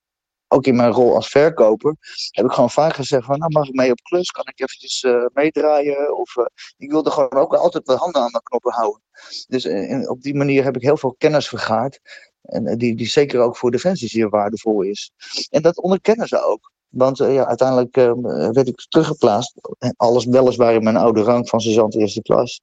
ook 0.49 0.67
in 0.67 0.77
mijn 0.77 0.91
rol 0.91 1.15
als 1.15 1.29
verkoper, 1.29 1.97
heb 2.31 2.45
ik 2.45 2.53
gewoon 2.53 2.71
vaak 2.71 2.95
gezegd 2.95 3.25
van, 3.25 3.39
nou 3.39 3.53
mag 3.53 3.69
ik 3.69 3.75
mee 3.75 3.91
op 3.91 4.03
klus, 4.03 4.31
kan 4.31 4.45
ik 4.47 4.61
eventjes 4.61 5.03
uh, 5.03 5.25
meedraaien? 5.33 6.19
Of 6.19 6.37
uh, 6.37 6.45
ik 6.77 6.91
wilde 6.91 7.11
gewoon 7.11 7.31
ook 7.33 7.55
altijd 7.55 7.87
de 7.87 7.93
handen 7.93 8.23
aan 8.23 8.33
de 8.33 8.43
knoppen 8.43 8.73
houden. 8.73 9.03
Dus 9.49 9.65
uh, 9.65 10.11
op 10.11 10.23
die 10.23 10.35
manier 10.35 10.65
heb 10.65 10.77
ik 10.77 10.83
heel 10.83 10.97
veel 10.97 11.15
kennis 11.19 11.49
vergaard. 11.49 12.01
En 12.43 12.79
die, 12.79 12.97
die 12.97 13.07
zeker 13.07 13.41
ook 13.41 13.57
voor 13.57 13.71
Defensie 13.71 14.09
zeer 14.09 14.29
waardevol 14.29 14.83
is. 14.83 15.11
En 15.51 15.63
dat 15.63 15.81
onderkennen 15.81 16.29
ze 16.29 16.45
ook. 16.45 16.73
Want 16.89 17.19
ja, 17.19 17.47
uiteindelijk 17.47 17.95
werd 18.55 18.69
ik 18.69 18.87
teruggeplaatst. 18.89 19.55
Alles 19.97 20.25
weliswaar 20.25 20.75
in 20.75 20.83
mijn 20.83 20.97
oude 20.97 21.23
rang 21.23 21.49
van 21.49 21.61
sergeant 21.61 21.95
eerste 21.95 22.23
klas. 22.23 22.61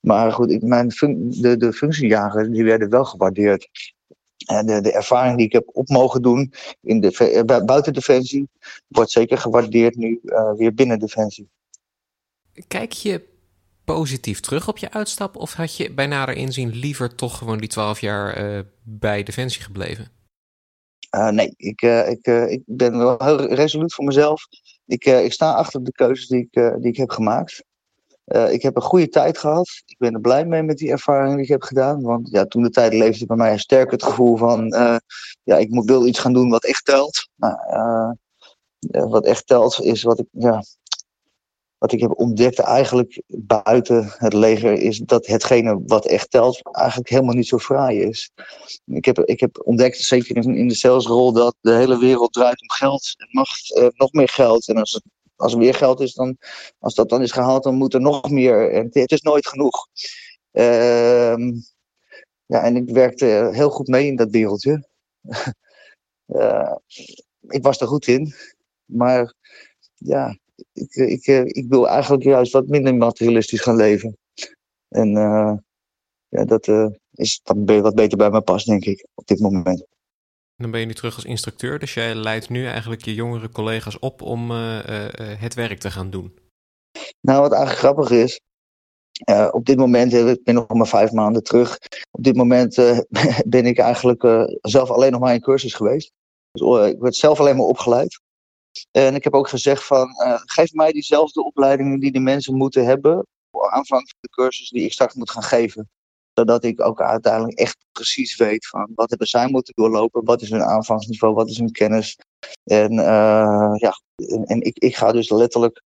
Maar 0.00 0.32
goed, 0.32 0.62
mijn 0.62 0.88
de, 0.88 1.56
de 1.56 1.72
functiejaren 1.72 2.52
die 2.52 2.64
werden 2.64 2.90
wel 2.90 3.04
gewaardeerd. 3.04 3.68
En 4.44 4.66
de, 4.66 4.80
de, 4.80 4.92
ervaring 4.92 5.36
die 5.36 5.46
ik 5.46 5.52
heb 5.52 5.70
op 5.72 5.88
mogen 5.88 6.22
doen 6.22 6.52
in 6.82 7.00
de, 7.00 7.42
eh, 7.44 7.64
buiten 7.64 7.92
Defensie 7.92 8.48
wordt 8.88 9.10
zeker 9.10 9.38
gewaardeerd 9.38 9.96
nu 9.96 10.20
uh, 10.24 10.52
weer 10.52 10.74
binnen 10.74 10.98
Defensie. 10.98 11.48
Kijk 12.68 12.92
je 12.92 13.24
positief 13.84 14.40
terug 14.40 14.68
op 14.68 14.78
je 14.78 14.90
uitstap 14.90 15.36
of 15.36 15.52
had 15.52 15.76
je 15.76 15.92
bij 15.92 16.06
nader 16.06 16.34
inzien 16.34 16.70
liever 16.70 17.14
toch 17.14 17.38
gewoon 17.38 17.58
die 17.58 17.68
twaalf 17.68 18.00
jaar 18.00 18.56
uh, 18.56 18.60
bij 18.82 19.22
Defensie 19.22 19.62
gebleven? 19.62 20.10
Uh, 21.16 21.28
nee, 21.28 21.54
ik, 21.56 21.82
ik, 21.82 22.26
ik 22.26 22.62
ben 22.66 22.98
wel 22.98 23.16
heel 23.18 23.54
resoluut 23.54 23.94
voor 23.94 24.04
mezelf. 24.04 24.46
Ik, 24.86 25.04
ik 25.04 25.32
sta 25.32 25.52
achter 25.52 25.84
de 25.84 25.92
keuzes 25.92 26.26
die 26.26 26.48
ik, 26.50 26.80
die 26.80 26.90
ik 26.90 26.96
heb 26.96 27.10
gemaakt. 27.10 27.64
Uh, 28.26 28.52
ik 28.52 28.62
heb 28.62 28.76
een 28.76 28.82
goede 28.82 29.08
tijd 29.08 29.38
gehad. 29.38 29.82
Ik 29.86 29.98
ben 29.98 30.14
er 30.14 30.20
blij 30.20 30.44
mee 30.44 30.62
met 30.62 30.78
die 30.78 30.90
ervaring 30.90 31.34
die 31.34 31.42
ik 31.42 31.48
heb 31.48 31.62
gedaan. 31.62 32.02
Want 32.02 32.28
ja, 32.30 32.44
toen 32.44 32.62
de 32.62 32.70
tijd 32.70 32.92
leefde 32.94 33.26
bij 33.26 33.36
mij 33.36 33.58
sterk 33.58 33.90
het 33.90 34.02
gevoel 34.02 34.36
van... 34.36 34.74
Uh, 34.74 34.96
ja, 35.42 35.56
ik 35.56 35.70
moet, 35.70 35.84
wil 35.84 36.06
iets 36.06 36.18
gaan 36.18 36.32
doen 36.32 36.50
wat 36.50 36.64
echt 36.64 36.84
telt. 36.84 37.28
Nou, 37.34 37.56
uh, 37.70 38.10
wat 39.10 39.24
echt 39.24 39.46
telt 39.46 39.80
is 39.80 40.02
wat 40.02 40.18
ik... 40.18 40.26
Ja, 40.30 40.62
wat 41.78 41.92
ik 41.92 42.00
heb 42.00 42.18
ontdekt 42.18 42.58
eigenlijk 42.58 43.22
buiten 43.26 44.14
het 44.16 44.32
leger... 44.32 44.72
is 44.72 44.98
dat 44.98 45.26
hetgene 45.26 45.82
wat 45.86 46.06
echt 46.06 46.30
telt 46.30 46.60
eigenlijk 46.72 47.08
helemaal 47.08 47.34
niet 47.34 47.48
zo 47.48 47.58
fraai 47.58 48.00
is. 48.00 48.30
Ik 48.84 49.04
heb, 49.04 49.18
ik 49.18 49.40
heb 49.40 49.62
ontdekt, 49.64 49.98
zeker 49.98 50.36
in, 50.36 50.56
in 50.56 50.68
de 50.68 50.74
salesrol... 50.74 51.32
dat 51.32 51.56
de 51.60 51.72
hele 51.72 51.98
wereld 51.98 52.32
draait 52.32 52.60
om 52.60 52.70
geld 52.70 53.14
en 53.16 53.28
macht. 53.30 53.90
nog 53.94 54.12
meer 54.12 54.28
geld. 54.28 54.68
En 54.68 54.76
als 54.76 54.92
het 54.92 55.02
als 55.36 55.52
er 55.52 55.58
meer 55.58 55.74
geld 55.74 56.00
is, 56.00 56.14
dan, 56.14 56.36
als 56.78 56.94
dat 56.94 57.08
dan 57.08 57.22
is 57.22 57.32
gehaald, 57.32 57.62
dan 57.62 57.74
moet 57.74 57.94
er 57.94 58.00
nog 58.00 58.30
meer. 58.30 58.72
En 58.72 58.88
het 58.92 59.12
is 59.12 59.20
nooit 59.20 59.46
genoeg. 59.46 59.86
Uh, 60.52 61.36
ja, 62.46 62.62
en 62.62 62.76
ik 62.76 62.90
werkte 62.90 63.50
heel 63.52 63.70
goed 63.70 63.88
mee 63.88 64.06
in 64.06 64.16
dat 64.16 64.30
wereldje. 64.30 64.88
uh, 66.26 66.74
ik 67.56 67.62
was 67.62 67.80
er 67.80 67.86
goed 67.86 68.06
in. 68.06 68.34
Maar 68.84 69.34
ja, 69.94 70.38
ik, 70.72 70.94
ik, 70.94 71.26
ik 71.46 71.64
wil 71.68 71.88
eigenlijk 71.88 72.22
juist 72.22 72.52
wat 72.52 72.66
minder 72.66 72.94
materialistisch 72.94 73.60
gaan 73.60 73.76
leven. 73.76 74.16
En 74.88 75.16
uh, 75.16 75.56
ja, 76.28 76.44
dat 76.44 76.68
is 77.12 77.40
dan 77.42 77.80
wat 77.82 77.94
beter 77.94 78.18
bij 78.18 78.30
me 78.30 78.40
past, 78.40 78.66
denk 78.66 78.84
ik, 78.84 79.06
op 79.14 79.26
dit 79.26 79.40
moment. 79.40 79.84
Dan 80.56 80.70
ben 80.70 80.80
je 80.80 80.86
nu 80.86 80.94
terug 80.94 81.14
als 81.14 81.24
instructeur, 81.24 81.78
dus 81.78 81.94
jij 81.94 82.14
leidt 82.14 82.48
nu 82.48 82.66
eigenlijk 82.66 83.04
je 83.04 83.14
jongere 83.14 83.48
collega's 83.48 83.98
op 83.98 84.22
om 84.22 84.50
uh, 84.50 84.56
uh, 84.56 85.40
het 85.40 85.54
werk 85.54 85.78
te 85.78 85.90
gaan 85.90 86.10
doen. 86.10 86.38
Nou, 87.20 87.40
wat 87.40 87.52
eigenlijk 87.52 87.80
grappig 87.80 88.10
is, 88.10 88.40
op 89.50 89.64
dit 89.64 89.76
moment, 89.76 90.12
ik 90.12 90.44
ben 90.44 90.54
nog 90.54 90.68
maar 90.68 90.86
vijf 90.86 91.12
maanden 91.12 91.42
terug, 91.42 91.78
op 92.10 92.22
dit 92.24 92.36
moment 92.36 92.74
ben 93.46 93.66
ik 93.66 93.78
eigenlijk 93.78 94.48
zelf 94.60 94.90
alleen 94.90 95.12
nog 95.12 95.20
maar 95.20 95.34
in 95.34 95.40
cursus 95.40 95.74
geweest. 95.74 96.12
Dus, 96.50 96.88
ik 96.88 97.00
werd 97.00 97.16
zelf 97.16 97.40
alleen 97.40 97.56
maar 97.56 97.66
opgeleid. 97.66 98.20
En 98.90 99.14
ik 99.14 99.24
heb 99.24 99.34
ook 99.34 99.48
gezegd 99.48 99.84
van, 99.84 100.08
geef 100.44 100.72
mij 100.72 100.92
diezelfde 100.92 101.44
opleidingen 101.44 102.00
die 102.00 102.12
de 102.12 102.20
mensen 102.20 102.56
moeten 102.56 102.84
hebben. 102.84 103.26
Voor 103.50 103.70
aanvang 103.70 104.08
van 104.08 104.18
de 104.20 104.28
cursus 104.28 104.68
die 104.68 104.84
ik 104.84 104.92
straks 104.92 105.14
moet 105.14 105.30
gaan 105.30 105.42
geven 105.42 105.88
zodat 106.38 106.64
ik 106.64 106.80
ook 106.80 107.00
uiteindelijk 107.00 107.58
echt 107.58 107.76
precies 107.92 108.36
weet 108.36 108.66
van 108.66 108.90
wat 108.94 109.08
hebben 109.08 109.26
zij 109.26 109.48
moeten 109.48 109.74
doorlopen, 109.76 110.24
wat 110.24 110.42
is 110.42 110.50
hun 110.50 110.62
aanvangsniveau, 110.62 111.34
wat 111.34 111.48
is 111.48 111.58
hun 111.58 111.72
kennis. 111.72 112.18
En 112.64 112.92
uh, 112.92 113.72
ja, 113.74 113.92
en, 114.44 114.60
ik, 114.60 114.78
ik 114.78 114.96
ga 114.96 115.12
dus 115.12 115.30
letterlijk 115.30 115.82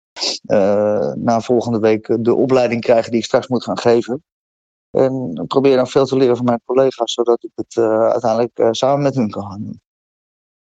uh, 0.46 1.12
na 1.12 1.40
volgende 1.40 1.78
week 1.78 2.16
de 2.20 2.34
opleiding 2.34 2.80
krijgen 2.80 3.10
die 3.10 3.20
ik 3.20 3.26
straks 3.26 3.48
moet 3.48 3.64
gaan 3.64 3.78
geven. 3.78 4.24
En 4.90 5.44
probeer 5.46 5.76
dan 5.76 5.86
veel 5.86 6.06
te 6.06 6.16
leren 6.16 6.36
van 6.36 6.44
mijn 6.44 6.60
collega's, 6.64 7.12
zodat 7.12 7.44
ik 7.44 7.50
het 7.54 7.76
uh, 7.76 8.08
uiteindelijk 8.08 8.68
samen 8.70 9.02
met 9.02 9.14
hun 9.14 9.30
kan 9.30 9.42
gaan 9.42 9.64
doen. 9.64 9.80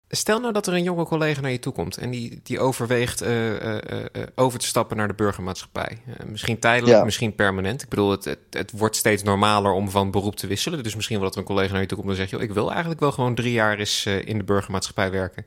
Stel 0.09 0.40
nou 0.40 0.53
dat 0.53 0.66
er 0.66 0.75
een 0.75 0.83
jonge 0.83 1.05
collega 1.05 1.40
naar 1.40 1.51
je 1.51 1.59
toe 1.59 1.73
komt 1.73 1.97
en 1.97 2.11
die, 2.11 2.40
die 2.42 2.61
overweegt 2.61 3.23
uh, 3.23 3.53
uh, 3.53 3.75
uh, 3.75 4.23
over 4.35 4.59
te 4.59 4.66
stappen 4.66 4.97
naar 4.97 5.09
de 5.09 5.14
burgermaatschappij. 5.14 5.99
misschien 6.27 6.59
tijdelijk, 6.59 7.05
misschien 7.05 7.35
permanent. 7.35 7.83
Ik 7.83 7.88
bedoel, 7.88 8.11
het, 8.11 8.25
het, 8.25 8.38
het, 8.51 8.73
wordt 8.73 8.97
steeds 8.97 9.23
normaler 9.23 9.73
om 9.73 9.90
van 9.90 10.11
beroep 10.11 10.37
te 10.37 10.47
wisselen. 10.47 10.83
Dus 10.83 10.95
misschien 10.95 11.16
wel 11.16 11.25
dat 11.25 11.35
er 11.35 11.40
een 11.40 11.47
collega 11.47 11.73
naar 11.73 11.81
je 11.81 11.87
toe 11.87 11.99
komt 11.99 12.11
en 12.11 12.16
zegt: 12.16 12.31
joh, 12.31 12.42
ik 12.42 12.53
wil 12.53 12.71
eigenlijk 12.71 13.01
wel 13.01 13.12
gewoon 13.12 13.35
drie 13.35 13.53
jaar 13.53 13.79
eens 13.79 14.07
in 14.07 14.38
de 14.38 14.45
burgermaatschappij 14.45 15.11
werken. 15.11 15.47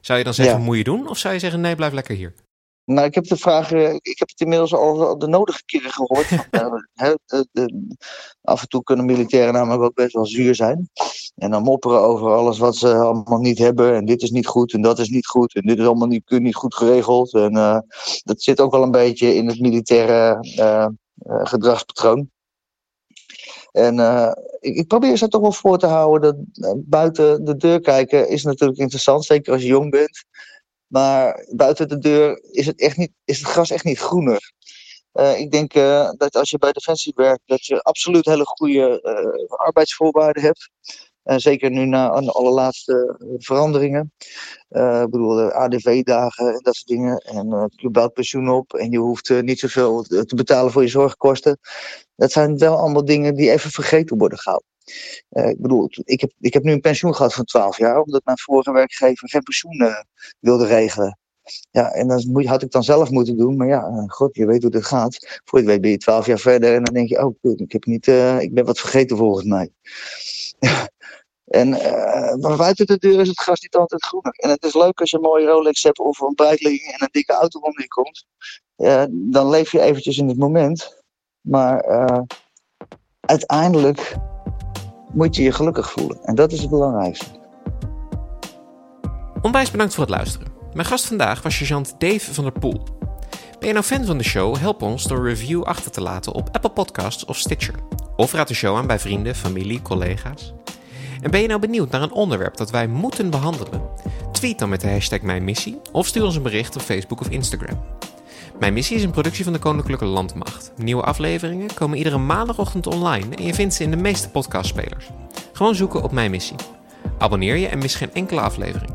Zou 0.00 0.18
je 0.18 0.24
dan 0.24 0.34
zeggen: 0.34 0.58
ja. 0.58 0.64
moet 0.64 0.76
je 0.76 0.84
doen? 0.84 1.08
Of 1.08 1.18
zou 1.18 1.34
je 1.34 1.40
zeggen: 1.40 1.60
nee, 1.60 1.74
blijf 1.74 1.92
lekker 1.92 2.14
hier? 2.14 2.32
Nou, 2.90 3.06
ik 3.06 3.14
heb 3.14 3.24
de 3.24 3.36
vraag, 3.36 3.72
eh, 3.72 3.94
ik 3.94 4.18
heb 4.18 4.28
het 4.28 4.40
inmiddels 4.40 4.74
al 4.74 5.18
de 5.18 5.26
nodige 5.26 5.64
keren 5.64 5.90
gehoord. 5.90 6.28
af 8.42 8.60
en 8.60 8.68
toe 8.68 8.82
kunnen 8.82 9.04
militairen 9.04 9.52
namelijk 9.52 9.82
ook 9.82 9.94
best 9.94 10.12
wel 10.12 10.26
zuur 10.26 10.54
zijn. 10.54 10.90
En 11.36 11.50
dan 11.50 11.62
mopperen 11.62 12.00
over 12.00 12.30
alles 12.30 12.58
wat 12.58 12.76
ze 12.76 12.94
allemaal 12.94 13.38
niet 13.38 13.58
hebben. 13.58 13.94
En 13.94 14.04
dit 14.04 14.22
is 14.22 14.30
niet 14.30 14.46
goed 14.46 14.72
en 14.72 14.80
dat 14.80 14.98
is 14.98 15.08
niet 15.08 15.26
goed. 15.26 15.54
En 15.54 15.62
dit 15.62 15.78
is 15.78 15.86
allemaal 15.86 16.08
niet, 16.08 16.30
niet 16.30 16.54
goed 16.54 16.74
geregeld. 16.74 17.34
En 17.34 17.56
uh, 17.56 17.78
dat 18.22 18.42
zit 18.42 18.60
ook 18.60 18.72
wel 18.72 18.82
een 18.82 18.90
beetje 18.90 19.34
in 19.34 19.46
het 19.46 19.60
militaire 19.60 20.46
uh, 20.58 20.86
gedragspatroon. 21.24 22.30
En 23.72 23.98
ik, 24.60 24.74
ik, 24.74 24.86
probeer 24.86 25.16
ze 25.16 25.28
toch 25.28 25.40
wel 25.40 25.52
voor 25.52 25.78
te 25.78 25.86
houden 25.86 26.50
dat 26.52 26.76
buiten 26.76 27.44
de 27.44 27.56
deur 27.56 27.80
kijken 27.80 28.28
is 28.28 28.42
natuurlijk 28.44 28.78
interessant. 28.78 29.24
Zeker 29.24 29.52
als 29.52 29.62
je 29.62 29.68
jong 29.68 29.90
bent. 29.90 30.24
Maar 30.90 31.46
buiten 31.50 31.88
de 31.88 31.98
deur 31.98 32.42
is 32.50 32.66
het, 32.66 32.80
echt 32.80 32.96
niet, 32.96 33.12
is 33.24 33.38
het 33.38 33.48
gras 33.48 33.70
echt 33.70 33.84
niet 33.84 33.98
groener. 33.98 34.52
Uh, 35.12 35.38
ik 35.38 35.50
denk 35.50 35.74
uh, 35.74 36.10
dat 36.16 36.36
als 36.36 36.50
je 36.50 36.58
bij 36.58 36.72
Defensie 36.72 37.12
werkt, 37.16 37.42
dat 37.46 37.66
je 37.66 37.82
absoluut 37.82 38.24
hele 38.24 38.44
goede 38.44 39.00
uh, 39.02 39.58
arbeidsvoorwaarden 39.58 40.42
hebt. 40.42 40.70
En 41.22 41.40
zeker 41.40 41.70
nu 41.70 41.86
na 41.86 42.20
de 42.20 42.30
allerlaatste 42.30 43.16
veranderingen. 43.38 44.12
ik 44.68 45.10
bedoel, 45.10 45.34
de 45.34 45.54
ADV-dagen 45.54 46.46
en 46.46 46.60
dat 46.62 46.74
soort 46.74 46.88
dingen. 46.88 47.16
En 47.16 47.70
je 47.70 47.90
bouwt 47.90 48.12
pensioen 48.12 48.48
op 48.48 48.74
en 48.74 48.90
je 48.90 48.98
hoeft 48.98 49.42
niet 49.42 49.58
zoveel 49.58 50.02
te 50.02 50.34
betalen 50.34 50.72
voor 50.72 50.82
je 50.82 50.88
zorgkosten. 50.88 51.58
Dat 52.16 52.32
zijn 52.32 52.58
wel 52.58 52.76
allemaal 52.76 53.04
dingen 53.04 53.34
die 53.34 53.50
even 53.50 53.70
vergeten 53.70 54.18
worden 54.18 54.38
gehouden. 54.38 54.69
Uh, 55.30 55.48
ik 55.48 55.60
bedoel, 55.60 55.88
ik 56.04 56.20
heb, 56.20 56.32
ik 56.40 56.52
heb 56.52 56.62
nu 56.62 56.72
een 56.72 56.80
pensioen 56.80 57.14
gehad 57.14 57.34
van 57.34 57.44
12 57.44 57.78
jaar, 57.78 58.00
omdat 58.00 58.24
mijn 58.24 58.38
vorige 58.38 58.72
werkgever 58.72 59.28
geen 59.28 59.42
pensioen 59.42 59.82
uh, 59.82 60.00
wilde 60.38 60.66
regelen. 60.66 61.18
Ja, 61.70 61.90
en 61.90 62.08
dat 62.08 62.44
had 62.44 62.62
ik 62.62 62.70
dan 62.70 62.82
zelf 62.82 63.10
moeten 63.10 63.36
doen, 63.36 63.56
maar 63.56 63.66
ja, 63.66 63.88
uh, 63.88 64.04
god, 64.06 64.36
je 64.36 64.46
weet 64.46 64.62
hoe 64.62 64.74
het 64.74 64.86
gaat. 64.86 65.40
Voor 65.44 65.58
je 65.58 65.66
weet 65.66 65.80
ben 65.80 65.90
je 65.90 65.96
12 65.96 66.26
jaar 66.26 66.38
verder 66.38 66.74
en 66.74 66.84
dan 66.84 66.94
denk 66.94 67.08
je, 67.08 67.24
oh, 67.24 67.34
ik, 67.56 67.72
heb 67.72 67.84
niet, 67.84 68.06
ik 68.40 68.54
ben 68.54 68.64
wat 68.64 68.78
vergeten 68.78 69.16
volgens 69.16 69.46
mij. 69.46 69.70
en 71.60 71.68
maar 72.40 72.56
buiten 72.56 72.86
de 72.86 72.98
deur 72.98 73.20
is 73.20 73.28
het 73.28 73.40
gras 73.40 73.60
niet 73.60 73.74
altijd 73.74 74.04
groener. 74.04 74.32
En 74.32 74.50
het 74.50 74.64
is 74.64 74.74
leuk 74.74 75.00
als 75.00 75.10
je 75.10 75.16
een 75.16 75.22
mooie 75.22 75.46
Rolex 75.46 75.82
hebt 75.82 75.98
of 75.98 76.20
een 76.20 76.34
Breitling 76.34 76.80
en 76.80 77.02
een 77.02 77.08
dikke 77.10 77.32
auto 77.32 77.60
om 77.60 77.74
je 77.76 77.88
komt. 77.88 78.26
dan 79.10 79.48
leef 79.48 79.72
je 79.72 79.80
eventjes 79.80 80.18
in 80.18 80.28
het 80.28 80.38
moment. 80.38 81.02
Maar 81.40 81.84
uiteindelijk 83.20 84.16
moet 85.12 85.36
je 85.36 85.42
je 85.42 85.52
gelukkig 85.52 85.90
voelen. 85.90 86.18
En 86.22 86.34
dat 86.34 86.52
is 86.52 86.60
het 86.60 86.70
belangrijkste. 86.70 87.38
Onwijs 89.42 89.70
bedankt 89.70 89.94
voor 89.94 90.04
het 90.04 90.12
luisteren. 90.14 90.48
Mijn 90.72 90.86
gast 90.86 91.06
vandaag 91.06 91.42
was 91.42 91.56
sergeant 91.56 91.94
Dave 91.98 92.34
van 92.34 92.44
der 92.44 92.52
Poel. 92.52 92.82
Ben 93.58 93.68
je 93.68 93.74
nou 93.74 93.84
fan 93.84 94.04
van 94.04 94.18
de 94.18 94.24
show? 94.24 94.56
Help 94.56 94.82
ons 94.82 95.04
door 95.04 95.18
een 95.18 95.24
review 95.24 95.62
achter 95.62 95.90
te 95.90 96.00
laten 96.00 96.32
op 96.32 96.48
Apple 96.52 96.70
Podcasts 96.70 97.24
of 97.24 97.36
Stitcher. 97.36 97.74
Of 98.16 98.32
raad 98.32 98.48
de 98.48 98.54
show 98.54 98.76
aan 98.76 98.86
bij 98.86 98.98
vrienden, 98.98 99.34
familie, 99.34 99.82
collega's. 99.82 100.54
En 101.20 101.30
ben 101.30 101.40
je 101.40 101.48
nou 101.48 101.60
benieuwd 101.60 101.90
naar 101.90 102.02
een 102.02 102.12
onderwerp 102.12 102.56
dat 102.56 102.70
wij 102.70 102.86
moeten 102.86 103.30
behandelen? 103.30 103.82
Tweet 104.32 104.58
dan 104.58 104.68
met 104.68 104.80
de 104.80 104.90
hashtag 104.90 105.20
Mijn 105.20 105.44
Missie 105.44 105.80
of 105.92 106.06
stuur 106.06 106.24
ons 106.24 106.36
een 106.36 106.42
bericht 106.42 106.76
op 106.76 106.82
Facebook 106.82 107.20
of 107.20 107.28
Instagram. 107.28 107.80
Mijn 108.60 108.72
missie 108.72 108.96
is 108.96 109.02
een 109.02 109.10
productie 109.10 109.44
van 109.44 109.52
de 109.52 109.58
Koninklijke 109.58 110.04
Landmacht. 110.04 110.72
Nieuwe 110.76 111.02
afleveringen 111.02 111.74
komen 111.74 111.98
iedere 111.98 112.18
maandagochtend 112.18 112.86
online 112.86 113.36
en 113.36 113.44
je 113.44 113.54
vindt 113.54 113.74
ze 113.74 113.82
in 113.82 113.90
de 113.90 113.96
meeste 113.96 114.30
podcastspelers. 114.30 115.10
Gewoon 115.52 115.74
zoeken 115.74 116.02
op 116.02 116.12
Mijn 116.12 116.30
Missie. 116.30 116.56
Abonneer 117.18 117.56
je 117.56 117.68
en 117.68 117.78
mis 117.78 117.94
geen 117.94 118.14
enkele 118.14 118.40
aflevering. 118.40 118.92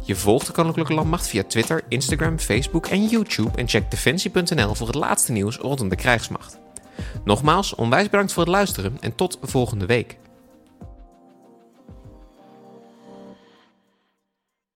Je 0.00 0.16
volgt 0.16 0.46
de 0.46 0.52
Koninklijke 0.52 0.94
Landmacht 0.94 1.26
via 1.26 1.42
Twitter, 1.44 1.82
Instagram, 1.88 2.38
Facebook 2.38 2.86
en 2.86 3.06
YouTube 3.06 3.58
en 3.58 3.68
check 3.68 3.90
defensie.nl 3.90 4.74
voor 4.74 4.86
het 4.86 4.96
laatste 4.96 5.32
nieuws 5.32 5.56
rondom 5.56 5.88
de 5.88 5.96
krijgsmacht. 5.96 6.58
Nogmaals, 7.24 7.74
onwijs 7.74 8.10
bedankt 8.10 8.32
voor 8.32 8.42
het 8.42 8.52
luisteren 8.52 8.96
en 9.00 9.14
tot 9.14 9.38
volgende 9.42 9.86
week. 9.86 10.18